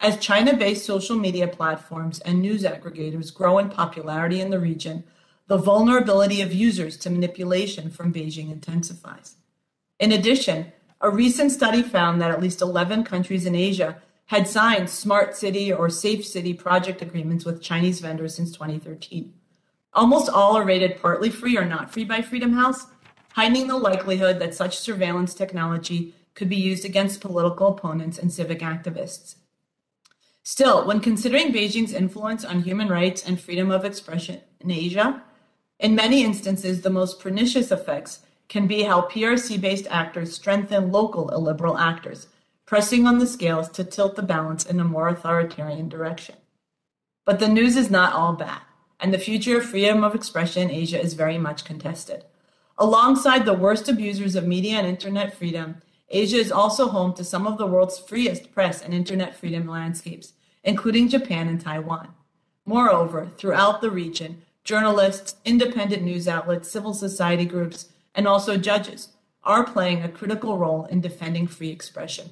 [0.00, 5.04] As China based social media platforms and news aggregators grow in popularity in the region,
[5.48, 9.36] the vulnerability of users to manipulation from Beijing intensifies.
[9.98, 14.90] In addition, a recent study found that at least 11 countries in Asia had signed
[14.90, 19.32] smart city or safe city project agreements with Chinese vendors since 2013.
[19.98, 22.86] Almost all are rated partly free or not free by Freedom House,
[23.32, 28.60] heightening the likelihood that such surveillance technology could be used against political opponents and civic
[28.60, 29.34] activists.
[30.44, 35.20] Still, when considering Beijing's influence on human rights and freedom of expression in Asia,
[35.80, 41.28] in many instances, the most pernicious effects can be how PRC based actors strengthen local
[41.30, 42.28] illiberal actors,
[42.66, 46.36] pressing on the scales to tilt the balance in a more authoritarian direction.
[47.26, 48.60] But the news is not all bad
[49.00, 52.24] and the future of freedom of expression in Asia is very much contested.
[52.76, 57.46] Alongside the worst abusers of media and internet freedom, Asia is also home to some
[57.46, 60.32] of the world's freest press and internet freedom landscapes,
[60.64, 62.08] including Japan and Taiwan.
[62.64, 69.08] Moreover, throughout the region, journalists, independent news outlets, civil society groups, and also judges
[69.42, 72.30] are playing a critical role in defending free expression.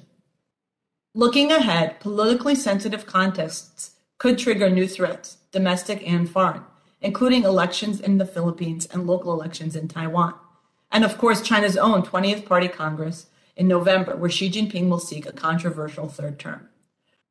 [1.15, 6.63] Looking ahead, politically sensitive contests could trigger new threats, domestic and foreign,
[7.01, 10.33] including elections in the Philippines and local elections in Taiwan.
[10.91, 15.25] And of course, China's own 20th Party Congress in November, where Xi Jinping will seek
[15.25, 16.69] a controversial third term.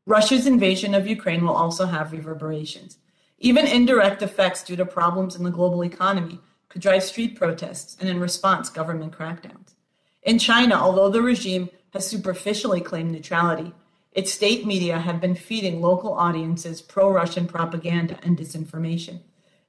[0.07, 2.99] Russia's invasion of Ukraine will also have reverberations.
[3.39, 8.09] Even indirect effects due to problems in the global economy could drive street protests and,
[8.09, 9.75] in response, government crackdowns.
[10.23, 13.73] In China, although the regime has superficially claimed neutrality,
[14.17, 19.21] its state media have been feeding local audiences pro Russian propaganda and disinformation,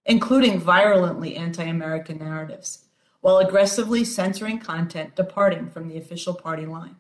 [0.06, 2.86] including virulently anti American narratives,
[3.20, 6.96] while aggressively censoring content departing from the official party line.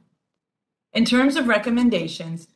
[0.91, 2.49] In terms of recommendations,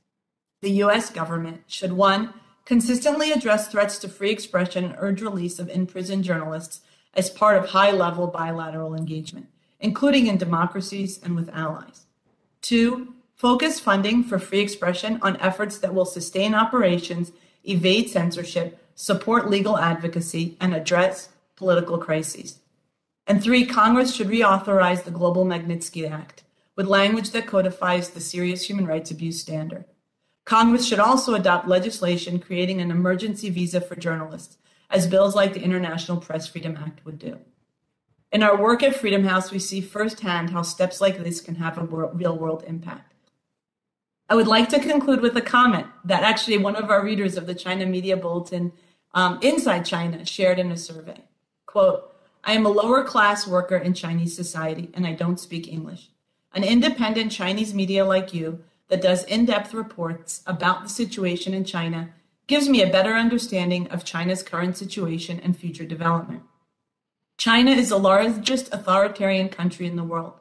[0.61, 2.33] the US government should one,
[2.65, 6.81] consistently address threats to free expression and urge release of imprisoned journalists
[7.13, 9.47] as part of high level bilateral engagement,
[9.79, 12.07] including in democracies and with allies.
[12.61, 17.31] Two, focus funding for free expression on efforts that will sustain operations,
[17.63, 22.59] evade censorship, support legal advocacy, and address political crises.
[23.25, 26.43] And three, Congress should reauthorize the Global Magnitsky Act
[26.75, 29.85] with language that codifies the serious human rights abuse standard.
[30.45, 34.57] Congress should also adopt legislation creating an emergency visa for journalists,
[34.91, 37.39] as bills like the International Press Freedom Act would do.
[38.31, 41.79] In our work at Freedom House, we see firsthand how steps like this can have
[41.79, 43.10] a real world impact.
[44.31, 47.47] I would like to conclude with a comment that actually one of our readers of
[47.47, 48.71] the China Media Bulletin
[49.13, 51.25] um, Inside China shared in a survey.
[51.65, 56.11] Quote, I am a lower class worker in Chinese society and I don't speak English.
[56.53, 61.65] An independent Chinese media like you that does in depth reports about the situation in
[61.65, 62.13] China
[62.47, 66.43] gives me a better understanding of China's current situation and future development.
[67.35, 70.35] China is the largest authoritarian country in the world.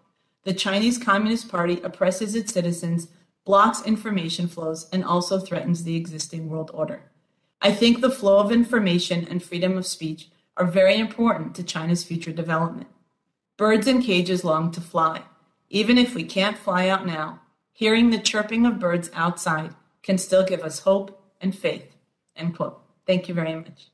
[0.45, 3.09] The Chinese Communist Party oppresses its citizens,
[3.51, 7.03] blocks information flows, and also threatens the existing world order.
[7.61, 12.05] I think the flow of information and freedom of speech are very important to China's
[12.05, 12.87] future development.
[13.57, 15.23] Birds in cages long to fly.
[15.69, 17.41] Even if we can't fly out now,
[17.81, 21.97] Hearing the chirping of birds outside can still give us hope and faith.
[22.37, 22.79] End quote.
[23.07, 23.89] Thank you very much.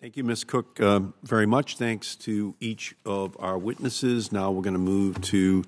[0.00, 0.42] Thank you, Ms.
[0.42, 1.76] Cook, uh, very much.
[1.76, 4.32] Thanks to each of our witnesses.
[4.32, 5.62] Now we're going to move to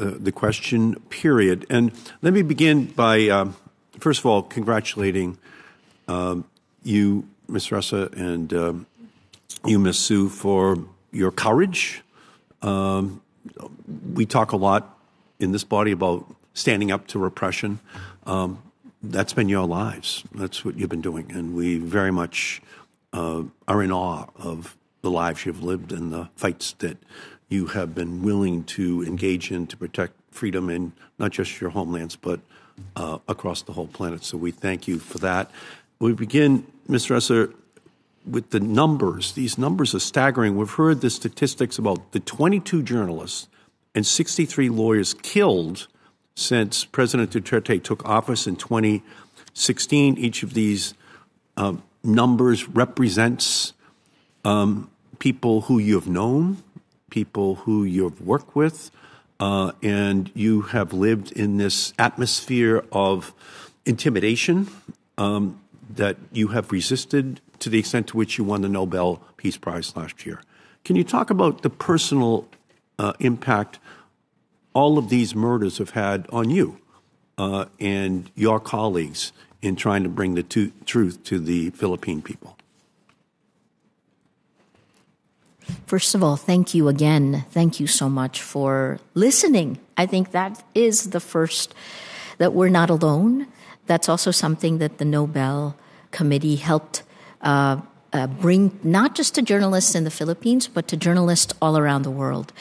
[0.00, 1.66] uh, the question period.
[1.68, 3.54] And let me begin by, um,
[3.98, 5.36] first of all, congratulating
[6.08, 6.44] um,
[6.82, 7.68] you, Ms.
[7.68, 8.86] Ressa, and um,
[9.66, 9.98] you, Ms.
[9.98, 10.78] Siu, for
[11.12, 12.02] your courage.
[12.62, 13.20] Um,
[14.14, 14.98] we talk a lot
[15.38, 17.80] in this body about standing up to repression.
[18.24, 18.62] Um,
[19.02, 20.24] that's been your lives.
[20.34, 21.30] That's what you've been doing.
[21.32, 22.62] And we very much
[23.12, 26.98] uh, are in awe of the lives you've lived and the fights that
[27.50, 32.16] you have been willing to engage in to protect freedom in not just your homelands,
[32.16, 32.40] but
[32.96, 34.24] uh, across the whole planet.
[34.24, 35.50] So we thank you for that.
[35.98, 37.16] We begin, Mr.
[37.16, 37.52] Ressa,
[38.24, 39.32] with the numbers.
[39.32, 40.56] These numbers are staggering.
[40.56, 43.48] We've heard the statistics about the 22 journalists
[43.94, 45.88] and 63 lawyers killed
[46.34, 50.16] since President Duterte took office in 2016.
[50.16, 50.94] Each of these
[51.56, 53.72] uh, numbers represents
[54.44, 56.62] um, people who you have known,
[57.10, 58.90] people who you've worked with,
[59.38, 63.34] uh, and you have lived in this atmosphere of
[63.84, 64.68] intimidation
[65.18, 69.56] um, that you have resisted to the extent to which you won the Nobel Peace
[69.56, 70.40] Prize last year.
[70.84, 72.48] Can you talk about the personal
[72.98, 73.78] uh, impact
[74.72, 76.78] all of these murders have had on you
[77.38, 82.56] uh, and your colleagues in trying to bring the to- truth to the Philippine people?
[85.90, 87.44] First of all, thank you again.
[87.50, 89.80] Thank you so much for listening.
[89.96, 91.74] I think that is the first
[92.38, 93.48] that we're not alone.
[93.86, 95.74] That's also something that the Nobel
[96.12, 97.02] Committee helped
[97.42, 97.80] uh,
[98.12, 102.12] uh, bring not just to journalists in the Philippines, but to journalists all around the
[102.12, 102.52] world.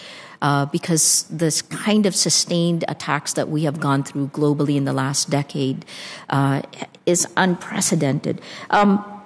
[0.42, 4.94] Uh, because this kind of sustained attacks that we have gone through globally in the
[4.94, 5.86] last decade
[6.30, 6.64] uh,
[7.06, 8.42] is unprecedented.
[8.72, 9.19] Um,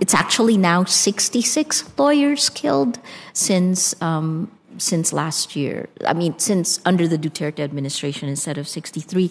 [0.00, 2.98] it's actually now 66 lawyers killed
[3.32, 5.88] since um, since last year.
[6.06, 9.30] I mean, since under the Duterte administration instead of 63.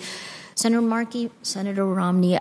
[0.56, 2.40] Senator Markey, Senator Romney,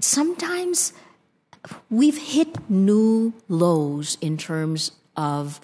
[0.00, 0.92] sometimes
[1.90, 5.60] we've hit new lows in terms of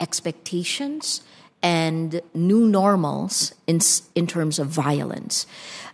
[0.00, 1.22] expectations
[1.62, 3.78] and new normals in,
[4.14, 5.46] in terms of violence.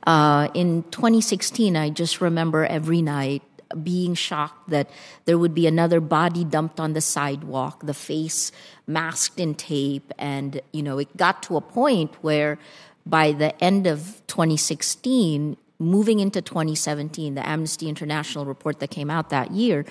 [0.07, 3.43] Uh, in 2016, I just remember every night
[3.83, 4.89] being shocked that
[5.25, 8.51] there would be another body dumped on the sidewalk, the face
[8.87, 10.13] masked in tape.
[10.19, 12.59] And, you know, it got to a point where
[13.05, 19.31] by the end of 2016, moving into 2017, the Amnesty International report that came out
[19.31, 19.85] that year,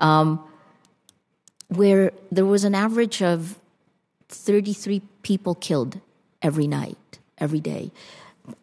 [0.00, 0.42] um,
[1.68, 3.58] where there was an average of
[4.28, 6.00] 33 people killed
[6.42, 7.90] every night, every day.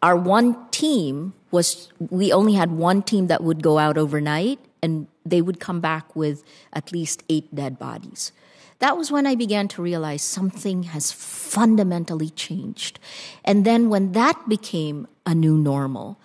[0.00, 5.06] our one team was we only had one team that would go out overnight and
[5.24, 6.42] they would come back with
[6.72, 8.32] at least eight dead bodies.
[8.80, 12.98] That was when I began to realize something has fundamentally changed.
[13.44, 16.18] And then when that became a new normal,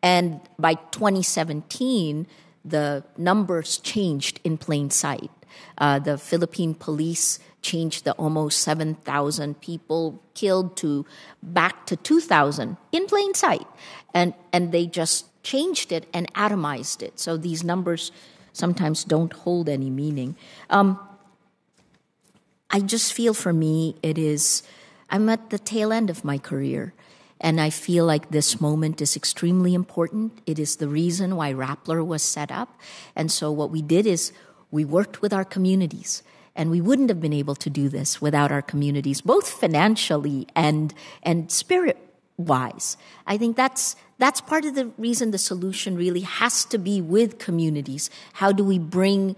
[0.00, 2.28] and by 2017,
[2.64, 5.30] the numbers changed in plain sight.
[5.78, 11.04] Uh, the Philippine police changed the almost 7,000 people killed to
[11.42, 13.66] back to 2,000 in plain sight.
[14.12, 17.18] And, and they just changed it and atomized it.
[17.18, 18.12] So these numbers
[18.52, 20.36] sometimes don't hold any meaning.
[20.70, 21.00] Um,
[22.70, 24.62] I just feel for me, it is,
[25.10, 26.94] I'm at the tail end of my career.
[27.40, 30.38] And I feel like this moment is extremely important.
[30.46, 32.78] It is the reason why Rappler was set up.
[33.16, 34.32] And so what we did is
[34.70, 36.22] we worked with our communities.
[36.56, 40.94] And we wouldn't have been able to do this without our communities, both financially and,
[41.22, 41.98] and spirit
[42.36, 42.96] wise.
[43.26, 47.38] I think that's, that's part of the reason the solution really has to be with
[47.38, 48.10] communities.
[48.34, 49.36] How do we bring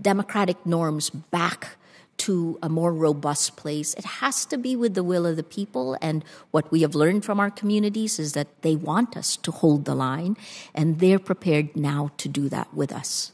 [0.00, 1.76] democratic norms back
[2.18, 3.94] to a more robust place?
[3.94, 5.96] It has to be with the will of the people.
[6.02, 9.84] And what we have learned from our communities is that they want us to hold
[9.84, 10.36] the line,
[10.74, 13.32] and they're prepared now to do that with us.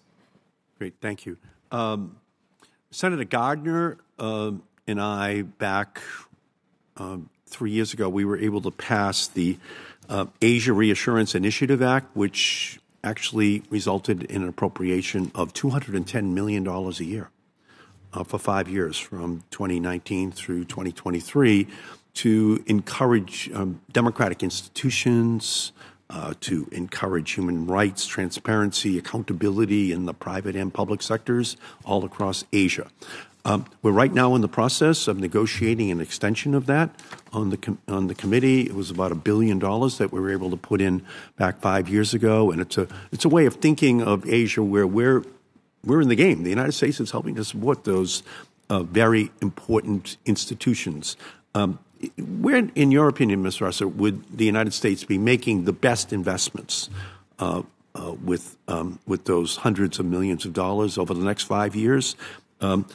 [0.78, 1.36] Great, thank you.
[1.72, 2.16] Um,
[2.94, 6.00] Senator Gardner um, and I, back
[6.96, 9.58] um, three years ago, we were able to pass the
[10.08, 16.90] uh, Asia Reassurance Initiative Act, which actually resulted in an appropriation of $210 million a
[17.02, 17.30] year
[18.12, 21.66] uh, for five years from 2019 through 2023
[22.14, 25.72] to encourage um, democratic institutions,
[26.10, 32.44] uh, to encourage human rights, transparency, accountability in the private and public sectors all across
[32.52, 32.88] Asia.
[33.46, 36.98] Um, we're right now in the process of negotiating an extension of that
[37.30, 38.62] on the com- on the committee.
[38.62, 41.04] It was about a billion dollars that we were able to put in
[41.36, 44.86] back five years ago, and it's a it's a way of thinking of Asia where
[44.86, 45.24] we're
[45.84, 46.42] we're in the game.
[46.42, 48.22] The United States is helping to support those
[48.70, 51.18] uh, very important institutions.
[51.54, 51.78] Um,
[52.18, 53.58] where, in your opinion, Ms.
[53.58, 56.90] Ressa, would the United States be making the best investments
[57.38, 57.62] uh,
[57.94, 62.16] uh, with um, with those hundreds of millions of dollars over the next five years?
[62.60, 62.86] Um,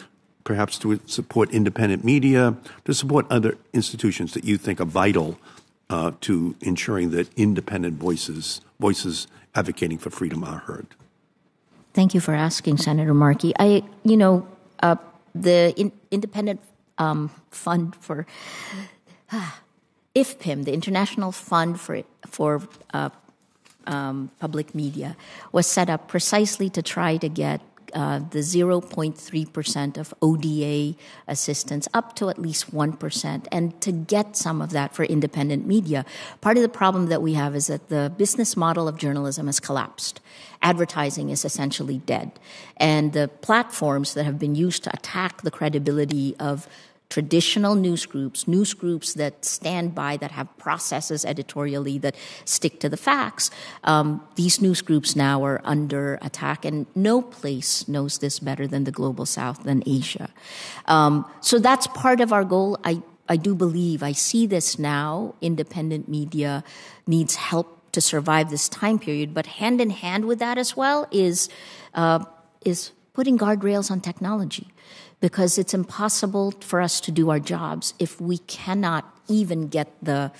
[0.43, 2.55] perhaps to support independent media,
[2.86, 5.38] to support other institutions that you think are vital
[5.89, 10.88] uh, to ensuring that independent voices voices advocating for freedom are heard.
[11.93, 13.53] Thank you for asking, Senator Markey.
[13.60, 14.47] I, you know,
[14.82, 14.95] uh,
[15.34, 16.62] the in, independent
[16.97, 18.26] um, fund for
[20.16, 23.10] IFPIM, the International Fund for, for uh,
[23.86, 25.16] um, Public Media,
[25.52, 27.62] was set up precisely to try to get
[27.94, 30.96] uh, the 0.3% of ODA
[31.28, 36.06] assistance up to at least 1%, and to get some of that for independent media.
[36.42, 39.60] Part of the problem that we have is that the business model of journalism has
[39.60, 40.22] collapsed.
[40.62, 42.32] Advertising is essentially dead.
[42.78, 46.68] And the platforms that have been used to attack the credibility of
[47.10, 52.88] traditional news groups, news groups that stand by, that have processes editorially that stick to
[52.88, 53.49] the facts,
[53.84, 58.84] um, these news groups now are under attack, and no place knows this better than
[58.84, 60.30] the global south, than Asia.
[60.86, 62.78] Um, so that's part of our goal.
[62.84, 66.64] I, I do believe, I see this now, independent media
[67.07, 71.07] needs help to survive this time period, but hand in hand with that as well
[71.10, 71.49] is,
[71.95, 72.24] uh,
[72.64, 74.68] is putting guardrails on technology
[75.20, 80.32] because it's impossible for us to do our jobs if we cannot even get the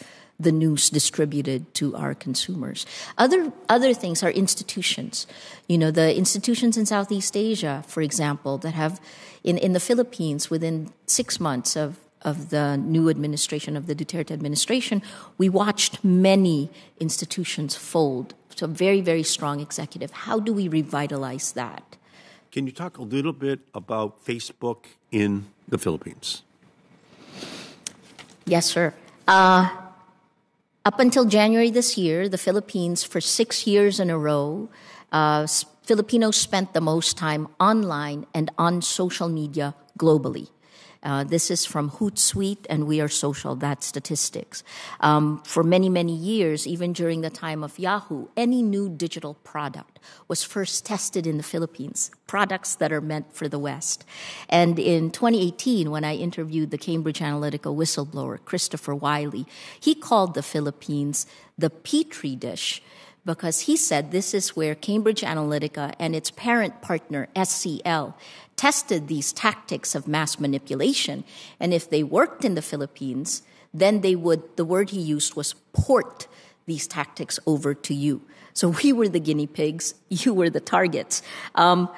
[0.42, 2.86] the news distributed to our consumers.
[3.18, 5.28] Other other things are institutions.
[5.68, 9.02] You know, the institutions in Southeast Asia, for example, that have
[9.44, 14.32] in, in the Philippines within six months of of the new administration of the Duterte
[14.32, 15.02] administration,
[15.38, 16.70] we watched many
[17.00, 18.34] institutions fold.
[18.56, 20.12] So very, very strong executive.
[20.12, 21.96] How do we revitalize that?
[22.60, 26.44] Can you talk a little bit about Facebook in the Philippines?
[28.44, 28.94] Yes, sir.
[29.26, 29.70] Uh,
[30.84, 34.68] up until January this year, the Philippines, for six years in a row,
[35.14, 35.48] uh,
[35.84, 40.50] Filipinos spent the most time online and on social media globally.
[41.02, 44.64] Uh, this is from Hootsuite and We Are Social, that statistics.
[45.00, 50.00] Um, for many, many years, even during the time of Yahoo, any new digital product
[50.28, 54.04] was first tested in the Philippines, products that are meant for the West.
[54.50, 59.48] And in 2018, when I interviewed the Cambridge Analytica whistleblower, Christopher Wylie,
[59.80, 61.26] he called the Philippines
[61.58, 62.82] the petri dish
[63.26, 68.14] because he said this is where Cambridge Analytica and its parent partner, SCL,
[68.60, 71.24] tested these tactics of mass manipulation.
[71.62, 73.42] And if they worked in the Philippines,
[73.74, 76.28] then they would, the word he used was port
[76.66, 78.22] these tactics over to you.
[78.54, 81.22] So we were the guinea pigs, you were the targets.
[81.56, 81.90] Um,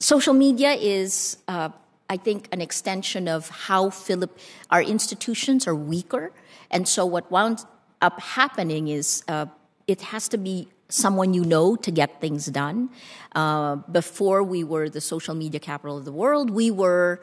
[0.00, 1.68] social media is, uh,
[2.08, 4.38] I think, an extension of how Philip,
[4.70, 6.32] our institutions are weaker.
[6.70, 7.66] And so what wound
[8.00, 9.44] up happening is uh,
[9.86, 12.90] it has to be someone you know to get things done.
[13.34, 17.20] Uh, before we were the social media capital of the world, we were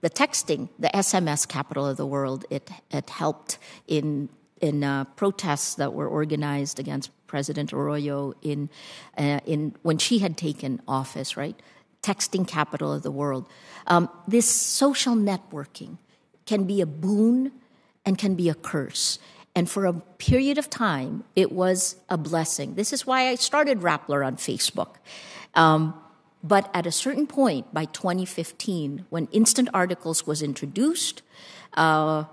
[0.00, 2.44] the texting, the SMS capital of the world.
[2.50, 4.28] It, it helped in,
[4.60, 8.68] in uh, protests that were organized against President Arroyo in,
[9.16, 11.58] uh, in, when she had taken office, right?
[12.02, 13.48] Texting capital of the world.
[13.86, 15.98] Um, this social networking
[16.46, 17.52] can be a boon
[18.04, 19.18] and can be a curse.
[19.56, 22.74] And for a period of time, it was a blessing.
[22.74, 24.96] This is why I started Rappler on Facebook.
[25.54, 25.94] Um,
[26.42, 31.22] but at a certain point, by 2015, when instant articles was introduced,
[31.74, 32.24] uh,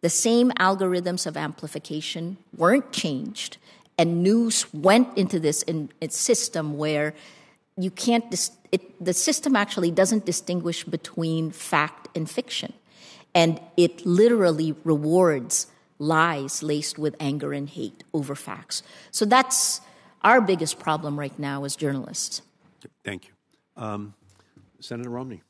[0.00, 3.58] the same algorithms of amplification weren't changed,
[3.98, 7.14] and news went into this in, in system where
[7.76, 8.30] you can't.
[8.30, 12.72] Dis- it, the system actually doesn't distinguish between fact and fiction,
[13.34, 15.68] and it literally rewards
[15.98, 18.82] lies laced with anger and hate over facts.
[19.10, 19.80] So that's
[20.22, 22.42] our biggest problem right now as journalists.
[23.04, 23.32] Thank you.
[23.76, 24.14] Um,
[24.80, 25.42] Senator Romney.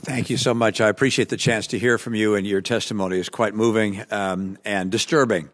[0.00, 0.80] Thank you so much.
[0.80, 4.58] I appreciate the chance to hear from you, and your testimony is quite moving um,
[4.64, 5.50] and disturbing.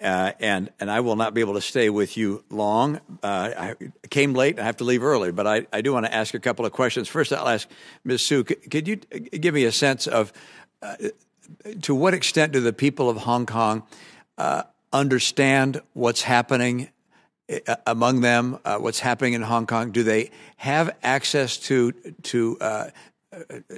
[0.00, 3.00] Uh, and and I will not be able to stay with you long.
[3.22, 3.74] Uh, I
[4.10, 4.58] came late.
[4.58, 6.72] I have to leave early, but I, I do want to ask a couple of
[6.72, 7.08] questions.
[7.08, 7.66] First, I'll ask
[8.04, 8.22] Ms.
[8.22, 8.44] Siu.
[8.44, 10.34] Could, could you give me a sense of
[10.82, 10.96] uh,
[11.82, 13.82] to what extent do the people of Hong Kong
[14.38, 16.88] uh, understand what's happening
[17.66, 18.58] uh, among them?
[18.64, 19.90] Uh, what's happening in Hong Kong?
[19.90, 21.92] Do they have access to
[22.24, 22.90] to uh,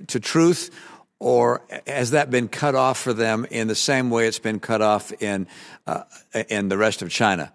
[0.07, 0.71] to truth,
[1.19, 4.83] or has that been cut off for them in the same way it's been cut
[4.83, 5.47] off in
[5.87, 6.05] uh,
[6.49, 7.53] in the rest of China?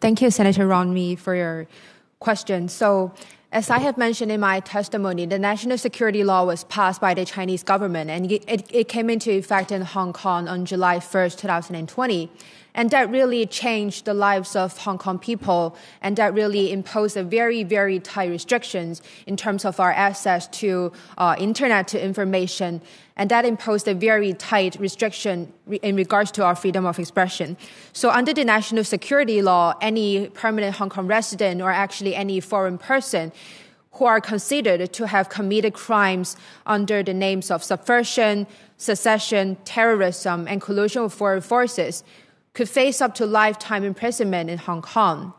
[0.00, 1.68] Thank you, Senator Romney, for your
[2.18, 2.68] question.
[2.68, 3.12] So
[3.52, 7.26] as I have mentioned in my testimony, the national security law was passed by the
[7.26, 12.30] Chinese government and it, it, came into effect in Hong Kong on July 1st, 2020.
[12.74, 15.76] And that really changed the lives of Hong Kong people.
[16.00, 20.92] And that really imposed a very, very tight restrictions in terms of our access to
[21.18, 22.80] uh, internet to information.
[23.16, 25.52] And that imposed a very tight restriction
[25.82, 27.58] in regards to our freedom of expression.
[27.92, 32.78] So under the national security law, any permanent Hong Kong resident or actually any foreign
[32.78, 33.32] person
[33.92, 38.46] who are considered to have committed crimes under the names of subversion,
[38.78, 42.02] secession, terrorism, and collusion with foreign forces
[42.54, 45.32] could face up to lifetime imprisonment in Hong Kong.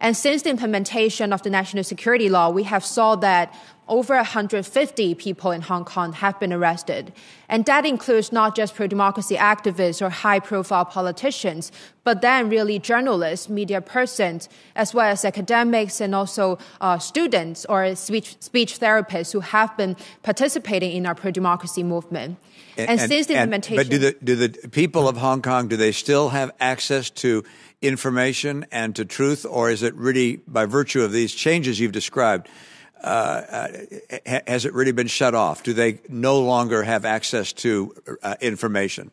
[0.00, 3.54] And since the implementation of the national security law, we have saw that
[3.88, 7.12] over 150 people in Hong Kong have been arrested.
[7.48, 11.70] And that includes not just pro democracy activists or high profile politicians,
[12.02, 17.94] but then really journalists, media persons, as well as academics and also uh, students or
[17.94, 22.38] speech, speech therapists who have been participating in our pro democracy movement.
[22.76, 23.76] And, and, the implementation.
[23.76, 27.44] but do the, do the people of Hong Kong, do they still have access to
[27.82, 32.48] information and to truth, or is it really by virtue of these changes you've described?
[33.02, 35.64] Uh, uh, has it really been shut off?
[35.64, 39.10] Do they no longer have access to uh, information?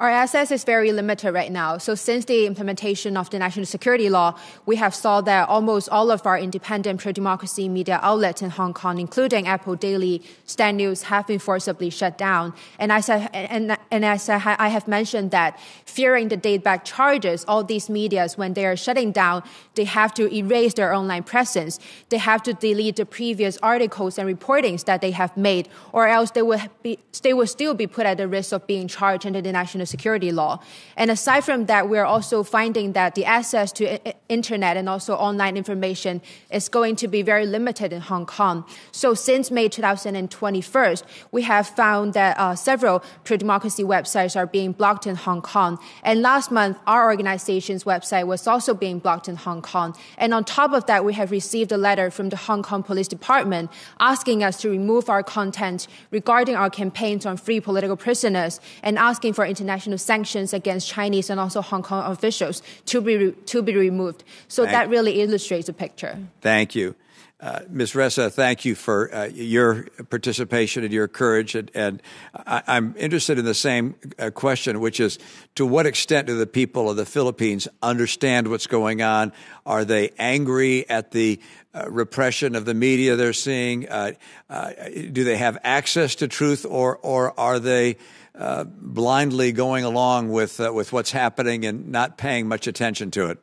[0.00, 1.76] Our access is very limited right now.
[1.76, 4.34] So since the implementation of the national security law,
[4.64, 8.98] we have saw that almost all of our independent pro-democracy media outlets in Hong Kong,
[8.98, 12.54] including Apple Daily, Stand News, have been forcibly shut down.
[12.78, 17.44] And as I, and, and as I, have mentioned that fearing the date back charges,
[17.46, 19.42] all these medias, when they are shutting down,
[19.74, 21.78] they have to erase their online presence.
[22.08, 26.30] They have to delete the previous articles and reportings that they have made, or else
[26.30, 26.40] they
[26.82, 29.89] be, they will still be put at the risk of being charged under the national
[29.90, 30.60] security law.
[30.96, 33.84] And aside from that, we're also finding that the access to
[34.30, 38.64] internet and also online information is going to be very limited in Hong Kong.
[38.92, 40.96] So since May 2021,
[41.32, 45.78] we have found that uh, several pro-democracy websites are being blocked in Hong Kong.
[46.02, 49.96] And last month, our organization's website was also being blocked in Hong Kong.
[50.16, 53.08] And on top of that, we have received a letter from the Hong Kong Police
[53.08, 58.98] Department asking us to remove our content regarding our campaigns on free political prisoners and
[58.98, 63.32] asking for international international sanctions against Chinese and also Hong Kong officials to be, re-
[63.46, 64.24] to be removed.
[64.48, 66.18] So Thank that really illustrates the picture.
[66.40, 66.94] Thank you.
[67.40, 67.92] Uh, Ms.
[67.92, 71.54] Ressa, thank you for uh, your participation and your courage.
[71.54, 72.02] And, and
[72.34, 75.18] I, am interested in the same uh, question, which is
[75.54, 79.32] to what extent do the people of the Philippines understand what's going on?
[79.64, 81.40] Are they angry at the
[81.72, 83.88] uh, repression of the media they're seeing?
[83.88, 84.12] Uh,
[84.50, 84.72] uh,
[85.10, 87.96] do they have access to truth, or, or are they
[88.34, 93.38] blindly going along with, with what's happening and not paying much attention to it?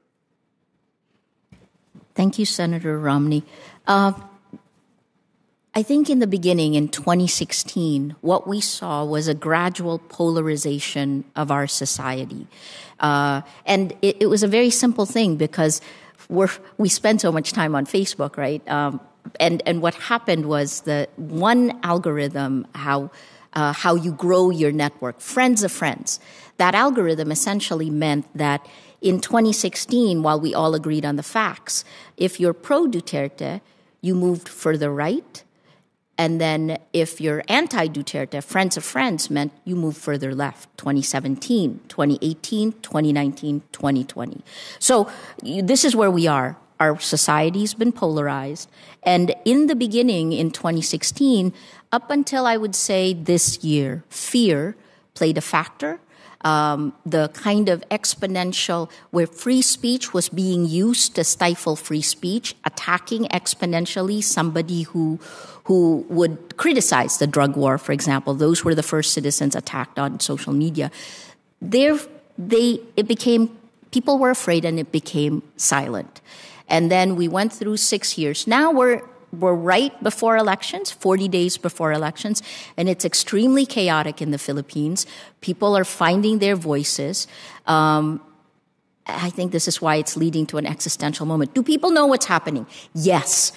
[2.15, 3.43] Thank you, Senator Romney.
[3.85, 4.13] Uh,
[5.77, 11.51] I think in the beginning, in 2016, what we saw was a gradual polarization of
[11.51, 12.47] our society.
[12.99, 15.79] Uh, and it, it, was a very simple thing because
[16.29, 18.67] we're, we spend so much time on Facebook, right?
[18.67, 18.99] Um,
[19.39, 23.11] and, and what happened was that one algorithm, how,
[23.57, 26.19] uh, how you grow your network, friends of friends,
[26.57, 28.63] that algorithm essentially meant that
[29.01, 31.83] in 2016, while we all agreed on the facts,
[32.17, 33.61] if you're pro Duterte,
[33.99, 35.43] you moved further right.
[36.19, 41.81] And then if you're anti Duterte, friends of friends meant you moved further left 2017,
[41.87, 44.43] 2018, 2019, 2020.
[44.77, 45.09] So
[45.41, 46.57] this is where we are.
[46.79, 48.69] Our society's been polarized.
[49.03, 51.53] And in the beginning, in 2016,
[51.91, 54.75] up until I would say this year, fear
[55.13, 55.99] played a factor
[56.41, 62.55] um, the kind of exponential where free speech was being used to stifle free speech,
[62.63, 65.19] attacking exponentially somebody who
[65.63, 68.33] who would criticize the drug war, for example.
[68.33, 70.89] Those were the first citizens attacked on social media.
[71.61, 71.99] There,
[72.37, 73.57] they it became
[73.91, 76.21] people were afraid, and it became silent.
[76.67, 78.47] And then we went through six years.
[78.47, 79.01] Now we're
[79.33, 82.41] we're right before elections, 40 days before elections,
[82.77, 85.05] and it's extremely chaotic in the Philippines.
[85.41, 87.27] People are finding their voices.
[87.65, 88.21] Um,
[89.05, 91.53] I think this is why it's leading to an existential moment.
[91.53, 92.67] Do people know what's happening?
[92.93, 93.51] Yes.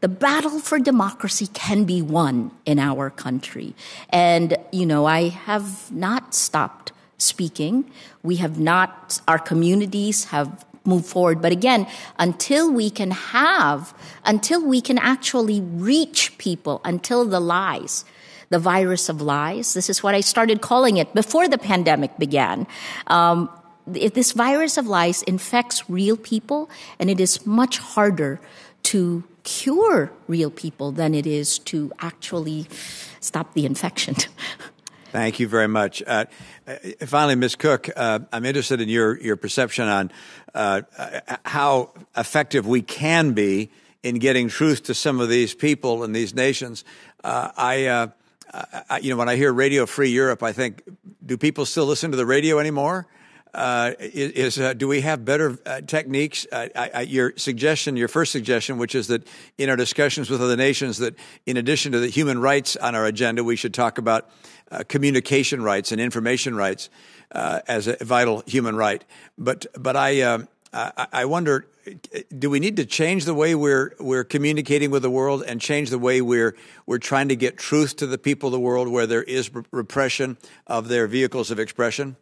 [0.00, 3.74] The battle for democracy can be won in our country.
[4.10, 7.90] And, you know, I have not stopped speaking.
[8.22, 11.40] We have not, our communities have move forward.
[11.40, 11.86] But again,
[12.18, 18.04] until we can have, until we can actually reach people, until the lies,
[18.50, 22.66] the virus of lies, this is what I started calling it before the pandemic began.
[23.06, 23.50] Um,
[23.94, 28.40] if this virus of lies infects real people, and it is much harder
[28.84, 32.66] to cure real people than it is to actually
[33.20, 34.14] stop the infection.
[35.10, 36.02] Thank you very much.
[36.06, 36.26] Uh,
[36.66, 37.56] uh, finally, Ms.
[37.56, 40.12] Cook, uh, I'm interested in your, your perception on
[40.54, 40.82] uh,
[41.46, 43.70] how effective we can be
[44.02, 46.84] in getting truth to some of these people in these nations.
[47.24, 48.06] Uh, I, uh,
[48.90, 50.82] I, you know, when I hear Radio Free Europe, I think,
[51.24, 53.06] do people still listen to the radio anymore?
[53.54, 56.46] Uh, is, uh, do we have better uh, techniques?
[56.52, 59.26] I, your suggestion, your first suggestion, which is that
[59.56, 61.14] in our discussions with other nations, that
[61.46, 64.30] in addition to the human rights on our agenda, we should talk about
[64.70, 66.90] uh, communication rights and information rights
[67.32, 69.04] uh, as a vital human right.
[69.38, 70.38] But but I, uh,
[70.72, 71.66] I, I wonder,
[72.36, 75.90] do we need to change the way we're we're communicating with the world and change
[75.90, 76.54] the way we're
[76.86, 80.36] we're trying to get truth to the people of the world where there is repression
[80.66, 82.16] of their vehicles of expression?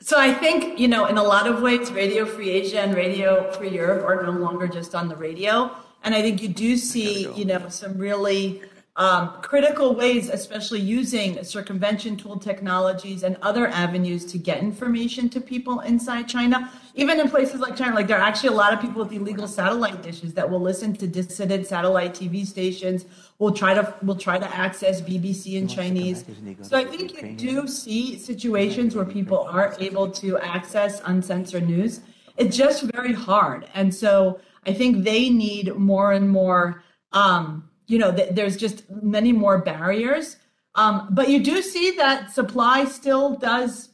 [0.00, 3.50] So I think, you know, in a lot of ways, Radio Free Asia and Radio
[3.52, 5.70] Free Europe are no longer just on the radio.
[6.04, 8.62] And I think you do see, you know, some really
[8.94, 15.40] um, critical ways, especially using circumvention tool technologies and other avenues to get information to
[15.40, 16.70] people inside China.
[16.98, 19.46] Even in places like China, like there are actually a lot of people with illegal
[19.46, 23.06] satellite dishes that will listen to dissident satellite TV stations.
[23.38, 26.24] Will try to will try to access BBC in Chinese.
[26.62, 32.00] So I think you do see situations where people are able to access uncensored news.
[32.36, 36.82] It's just very hard, and so I think they need more and more.
[37.12, 40.36] Um, you know, th- there's just many more barriers.
[40.74, 43.90] Um, but you do see that supply still does,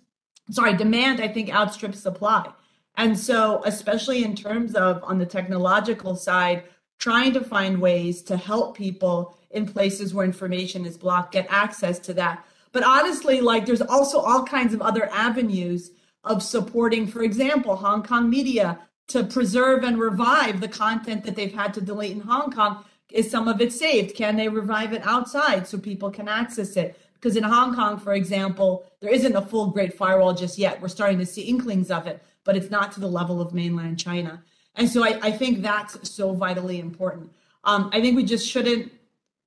[0.51, 2.51] sorry, demand, I think, outstrips supply.
[2.97, 6.65] And so, especially in terms of on the technological side,
[6.99, 11.99] trying to find ways to help people in places where information is blocked get access
[12.01, 12.45] to that.
[12.73, 15.91] But honestly, like there's also all kinds of other avenues
[16.25, 18.79] of supporting, for example, Hong Kong media
[19.09, 23.31] to preserve and revive the content that they've had to delete in Hong Kong is
[23.31, 24.17] some of it saved?
[24.17, 26.99] Can they revive it outside so people can access it?
[27.15, 30.81] Because in Hong Kong, for example, there isn't a full Great Firewall just yet.
[30.81, 33.99] We're starting to see inklings of it, but it's not to the level of mainland
[33.99, 34.43] China.
[34.75, 37.31] And so I, I think that's so vitally important.
[37.65, 38.93] Um, I think we just shouldn't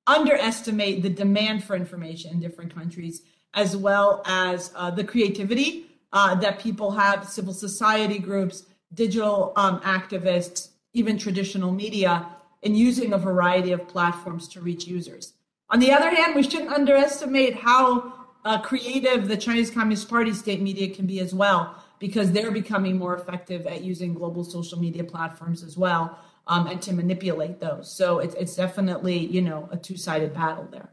[0.06, 3.22] underestimate the demand for information in different countries,
[3.54, 9.80] as well as uh, the creativity uh, that people have, civil society groups, digital um,
[9.80, 12.26] activists, even traditional media,
[12.62, 15.34] in using a variety of platforms to reach users.
[15.70, 20.62] On the other hand, we shouldn't underestimate how uh, creative the Chinese Communist Party state
[20.62, 25.04] media can be as well, because they're becoming more effective at using global social media
[25.04, 27.90] platforms as well um, and to manipulate those.
[27.90, 30.90] So it's, it's definitely, you know, a two sided battle there.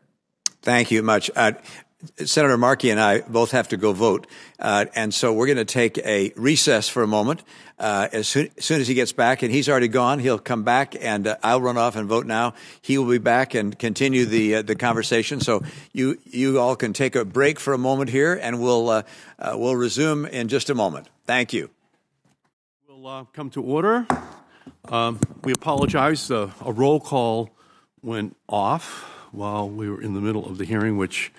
[0.61, 1.29] Thank you much.
[1.35, 1.53] Uh,
[2.25, 4.27] Senator Markey and I both have to go vote,
[4.59, 7.43] uh, and so we're going to take a recess for a moment.
[7.77, 10.63] Uh, as, soon, as, soon, as he gets back, and he's already gone, he'll come
[10.63, 12.53] back, and uh, I'll run off and vote now.
[12.81, 15.41] He will be back and continue the uh, the conversation.
[15.41, 19.03] So you you all can take a break for a moment here, and we'll uh,
[19.37, 21.09] uh, we'll resume in just a moment.
[21.25, 21.69] Thank you.
[22.87, 24.07] We'll come to order.
[24.85, 26.31] Um, we apologize.
[26.31, 27.49] a roll call
[28.01, 31.31] went off while we were in the middle of the hearing, which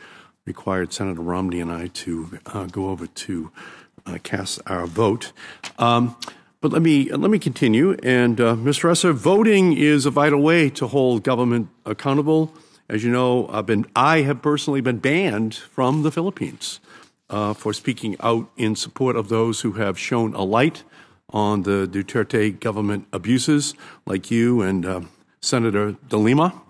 [0.46, 3.50] required Senator Romney and I to uh, go over to
[4.06, 5.32] uh, cast our vote.
[5.78, 6.16] Um,
[6.60, 7.96] but let me let me continue.
[8.02, 8.88] And uh, Mr.
[8.88, 12.54] Ressa, voting is a vital way to hold government accountable.
[12.88, 16.80] As you know, I've been I have personally been banned from the Philippines
[17.28, 20.84] uh, for speaking out in support of those who have shown a light
[21.30, 23.74] on the Duterte government abuses,
[24.06, 25.00] like you and uh,
[25.40, 26.62] Senator De Lima,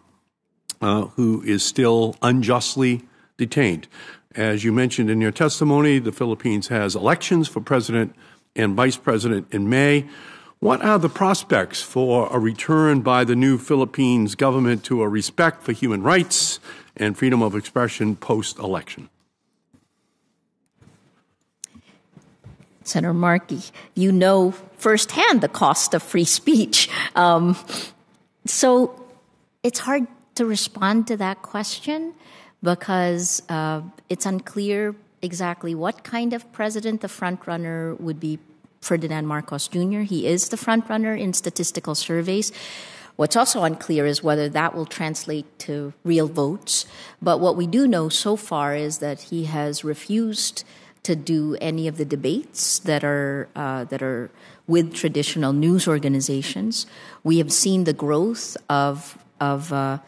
[0.81, 3.03] uh, who is still unjustly
[3.37, 3.89] detained.
[4.35, 8.15] As you mentioned in your testimony, the Philippines has elections for president
[8.55, 10.07] and vice president in May.
[10.59, 15.63] What are the prospects for a return by the new Philippines government to a respect
[15.63, 16.61] for human rights
[16.97, 19.11] and freedom of expression post election?
[22.85, 23.63] Senator Markey,
[23.95, 26.89] you know firsthand the cost of free speech.
[27.15, 27.57] Um,
[28.45, 29.05] so
[29.63, 30.07] it's hard
[30.37, 32.15] to respond to that question
[32.63, 38.39] because uh, it's unclear exactly what kind of president the frontrunner would be
[38.81, 40.01] Ferdinand Marcos Jr.
[40.01, 42.53] He is the frontrunner in statistical surveys.
[43.17, 46.87] What's also unclear is whether that will translate to real votes.
[47.21, 50.65] But what we do know so far is that he has refused
[51.03, 54.31] to do any of the debates that are uh, that are
[54.67, 56.87] with traditional news organizations.
[57.23, 59.99] We have seen the growth of of uh,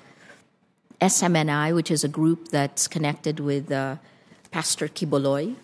[1.01, 3.97] SMNI, which is a group that's connected with uh,
[4.51, 5.55] Pastor Quiboloy,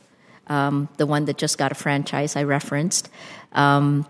[0.46, 3.08] um, the one that just got a franchise I referenced.
[3.52, 4.06] Um,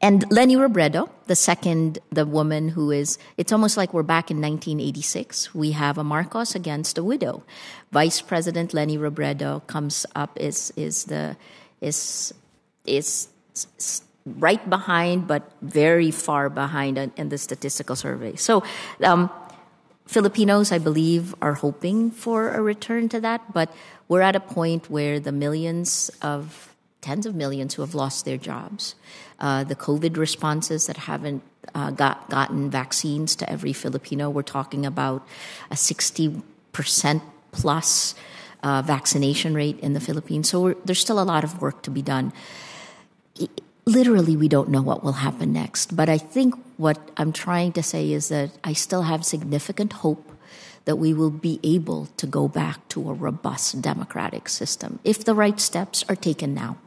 [0.00, 4.40] and Leni Robredo, the second, the woman who is, it's almost like we're back in
[4.40, 5.54] 1986.
[5.54, 7.42] We have a Marcos against a widow.
[7.90, 11.36] Vice President Leni Robredo comes up, is, is the,
[11.80, 12.32] is,
[12.86, 13.28] is
[14.24, 18.36] right behind, but very far behind in the statistical survey.
[18.36, 18.62] So,
[19.02, 19.28] um,
[20.08, 23.70] Filipinos, I believe, are hoping for a return to that, but
[24.08, 28.38] we're at a point where the millions of tens of millions who have lost their
[28.38, 28.94] jobs,
[29.38, 31.42] uh, the COVID responses that haven't
[31.74, 35.28] uh, got, gotten vaccines to every Filipino, we're talking about
[35.70, 36.42] a 60%
[37.52, 38.14] plus
[38.62, 40.48] uh, vaccination rate in the Philippines.
[40.48, 42.32] So there's still a lot of work to be done.
[43.88, 45.96] It, literally we don't know what will happen next.
[45.96, 50.30] But I think what I'm trying to say is that I still have significant hope
[50.84, 55.34] that we will be able to go back to a robust democratic system if the
[55.34, 56.78] right steps are taken now.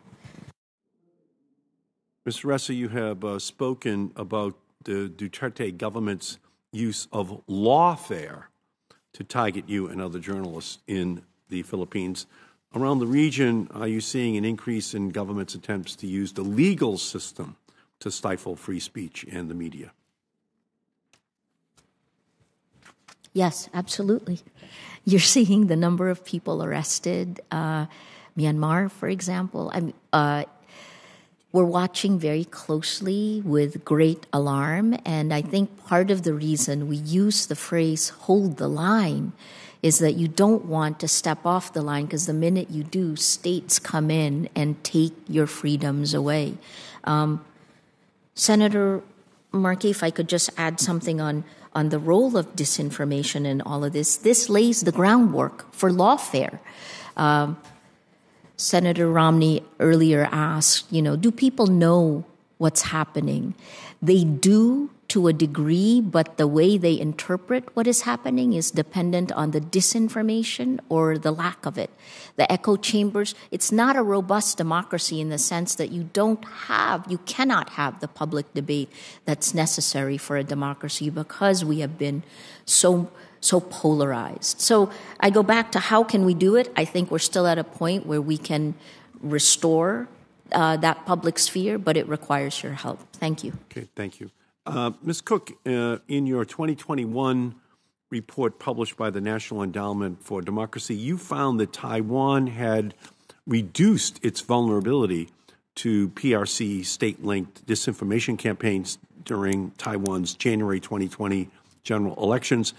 [2.27, 2.45] Mr.
[2.45, 6.37] Ressa, you have uh, spoken about the Duterte government's
[6.71, 8.43] use of lawfare
[9.13, 12.27] to target you and other journalists in the Philippines.
[12.73, 16.97] Around the region, are you seeing an increase in government's attempts to use the legal
[16.97, 17.57] system
[17.99, 19.91] to stifle free speech and the media?
[23.33, 24.39] Yes, absolutely.
[25.03, 27.41] You're seeing the number of people arrested.
[27.51, 27.87] Uh,
[28.37, 29.71] Myanmar, for example,
[30.13, 30.45] uh,
[31.51, 34.97] we're watching very closely with great alarm.
[35.05, 39.33] And I think part of the reason we use the phrase hold the line
[39.81, 43.15] is that you don't want to step off the line because the minute you do,
[43.15, 46.55] states come in and take your freedoms away.
[47.03, 47.43] Um,
[48.35, 49.01] Senator
[49.51, 53.83] Markey, if I could just add something on on the role of disinformation in all
[53.83, 56.59] of this, this lays the groundwork for lawfare.
[57.15, 57.57] Um,
[58.57, 62.25] Senator Romney earlier asked, you know, do people know
[62.57, 63.55] what's happening?
[64.01, 69.29] They do to a degree, but the way they interpret what is happening is dependent
[69.33, 71.89] on the disinformation or the lack of it.
[72.37, 76.41] The echo chambers, it's not a robust democracy in the sense that you don't
[76.71, 78.89] have, you cannot have the public debate
[79.25, 82.23] that's necessary for a democracy because we have been
[82.65, 83.11] so
[83.43, 84.61] so polarized.
[84.61, 86.71] So I go back to how can we do it?
[86.77, 88.75] I think we're still at a point where we can
[89.19, 90.07] restore
[90.51, 92.99] uh, that public sphere, but it requires your help.
[93.13, 93.53] Thank you.
[93.71, 94.29] Okay, thank you.
[94.65, 95.21] Uh, Ms.
[95.21, 97.55] Cook, uh, in your 2021
[98.11, 102.93] report published by the National Endowment for Democracy, you found that Taiwan had
[103.47, 105.29] reduced its vulnerability
[105.75, 111.49] to PRC state linked disinformation campaigns during Taiwan's January 2020
[111.83, 112.75] general elections.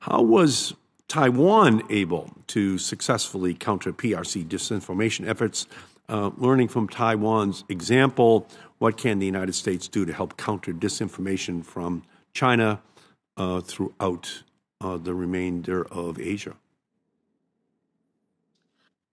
[0.00, 0.74] How was
[1.08, 5.66] Taiwan able to successfully counter PRC disinformation efforts?
[6.08, 8.46] Uh, learning from Taiwan's example,
[8.82, 12.02] what can the United States do to help counter disinformation from
[12.34, 12.82] China
[13.36, 14.42] uh, throughout
[14.80, 16.56] uh, the remainder of Asia?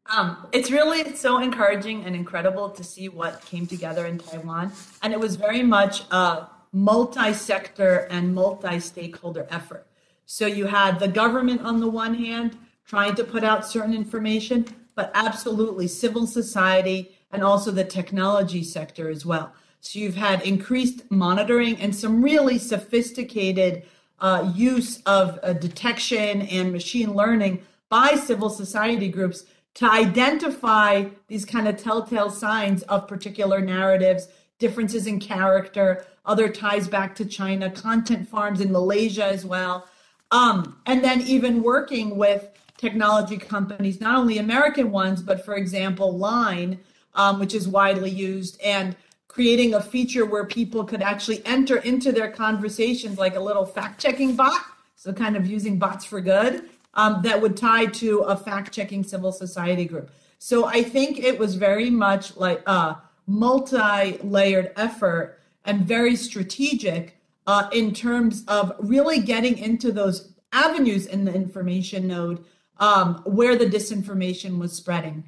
[0.08, 4.72] Um, it's really so encouraging and incredible to see what came together in Taiwan.
[5.04, 9.86] And it was very much a multi sector and multi stakeholder effort.
[10.26, 12.58] So you had the government on the one hand
[12.88, 14.66] trying to put out certain information,
[14.96, 19.54] but absolutely civil society and also the technology sector as well.
[19.82, 23.84] So you've had increased monitoring and some really sophisticated
[24.20, 31.46] uh, use of uh, detection and machine learning by civil society groups to identify these
[31.46, 34.28] kind of telltale signs of particular narratives,
[34.58, 39.88] differences in character, other ties back to China, content farms in Malaysia as well.
[40.32, 46.18] Um, and then even working with technology companies, not only American ones, but for example,
[46.18, 46.80] Line,
[47.16, 48.96] um, which is widely used, and
[49.28, 54.02] creating a feature where people could actually enter into their conversations like a little fact
[54.02, 54.62] checking bot.
[54.96, 59.04] So, kind of using bots for good um, that would tie to a fact checking
[59.04, 60.12] civil society group.
[60.40, 62.98] So, I think it was very much like a
[63.28, 71.06] multi layered effort and very strategic uh, in terms of really getting into those avenues
[71.06, 72.44] in the information node
[72.78, 75.24] um, where the disinformation was spreading.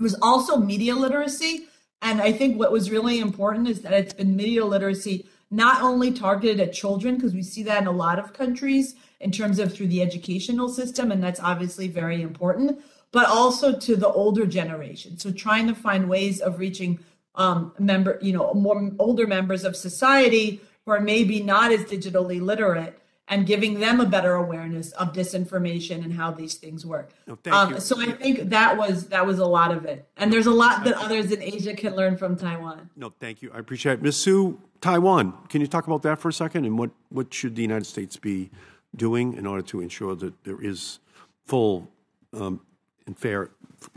[0.00, 1.66] It was also media literacy.
[2.00, 6.12] And I think what was really important is that it's been media literacy not only
[6.12, 9.74] targeted at children, because we see that in a lot of countries in terms of
[9.74, 12.80] through the educational system, and that's obviously very important,
[13.12, 15.18] but also to the older generation.
[15.18, 17.00] So trying to find ways of reaching
[17.34, 22.40] um, member, you know, more older members of society who are maybe not as digitally
[22.40, 22.99] literate
[23.30, 27.12] and giving them a better awareness of disinformation and how these things work.
[27.26, 30.46] No, um, so I think that was that was a lot of it, and there's
[30.46, 32.90] a lot that others in Asia can learn from Taiwan.
[32.96, 33.50] No, thank you.
[33.54, 34.02] I appreciate it.
[34.02, 34.16] Ms.
[34.16, 34.60] Siu.
[34.80, 35.34] Taiwan.
[35.50, 38.16] Can you talk about that for a second, and what what should the United States
[38.16, 38.50] be
[38.96, 40.98] doing in order to ensure that there is
[41.44, 41.88] full
[42.32, 42.60] um,
[43.06, 43.50] and fair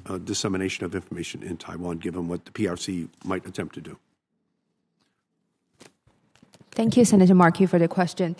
[0.05, 3.97] uh, dissemination of information in Taiwan, given what the PRC might attempt to do?
[6.71, 8.36] Thank you, Senator Markey, for the question.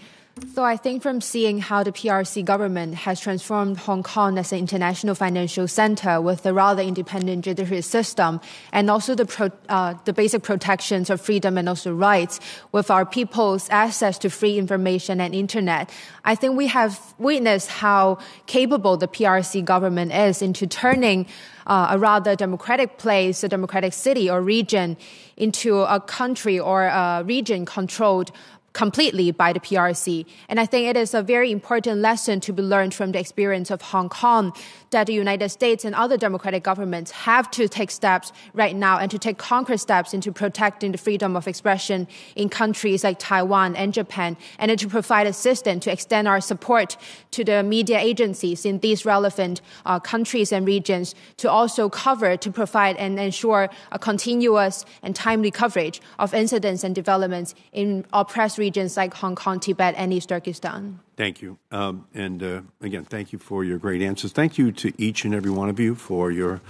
[0.56, 4.58] So I think from seeing how the PRC government has transformed Hong Kong as an
[4.58, 10.14] international financial center with a rather independent judiciary system, and also the pro, uh, the
[10.14, 12.40] basic protections of freedom and also rights,
[12.72, 15.92] with our people's access to free information and internet,
[16.26, 18.18] I think we have witnessed how
[18.48, 21.28] capable the PRC government is into turning
[21.68, 24.98] uh, a rather democratic place, a democratic city or region,
[25.38, 28.32] into a country or a region controlled
[28.74, 30.26] completely by the PRC.
[30.50, 33.70] And I think it is a very important lesson to be learned from the experience
[33.70, 34.54] of Hong Kong
[34.90, 39.12] that the United States and other democratic governments have to take steps right now and
[39.12, 43.94] to take concrete steps into protecting the freedom of expression in countries like Taiwan and
[43.94, 46.98] Japan, and to provide assistance to extend our support
[47.32, 52.52] to the media agencies in these relevant uh, countries and regions to also cover, to
[52.52, 58.96] provide and ensure a continuous and timely coverage of incidents and developments in oppressed regions
[58.96, 61.00] like Hong Kong, Tibet, and East Turkestan.
[61.18, 61.58] Thank you.
[61.80, 64.32] Um, and uh, again, thank you for your great answers.
[64.32, 66.62] Thank you to each and every one of you for your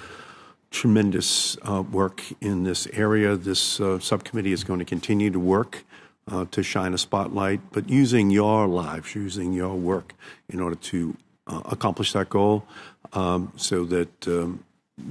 [0.72, 3.30] tremendous uh, work in this area.
[3.38, 5.86] This uh, subcommittee is going to continue to work
[6.32, 10.14] uh, to shine a spotlight, but using your lives, using your work
[10.50, 11.16] in order to
[11.46, 12.66] uh, accomplish that goal
[13.14, 14.64] um, so that um,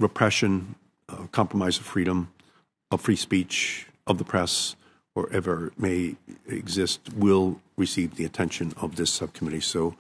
[0.07, 0.75] repression,
[1.09, 2.19] uh, compromise of freedom,
[2.91, 4.75] of free speech, of the press,
[5.15, 6.17] wherever ever may
[6.49, 9.61] exist, will receive the attention of this subcommittee.
[9.61, 9.95] So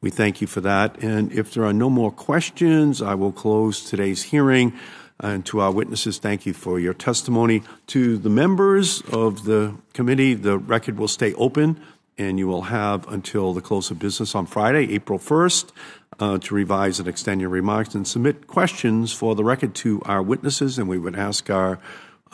[0.00, 1.02] we thank you for that.
[1.02, 4.72] And if there are no more questions, I will close today's hearing.
[5.20, 7.62] And to our witnesses, thank you for your testimony.
[7.88, 11.80] To the members of the committee, the record will stay open
[12.16, 15.70] and you will have until the close of business on Friday, April 1st,
[16.20, 20.22] uh, to revise and extend your remarks and submit questions for the record to our
[20.22, 20.78] witnesses.
[20.78, 21.78] And we would ask our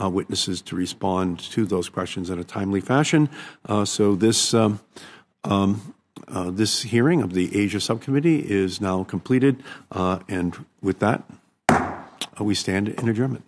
[0.01, 3.29] uh, witnesses to respond to those questions in a timely fashion.
[3.69, 4.81] Uh, so this um,
[5.45, 5.95] um,
[6.29, 11.23] uh, this hearing of the Asia Subcommittee is now completed, uh, and with that,
[11.69, 11.95] uh,
[12.41, 13.45] we stand in adjournment.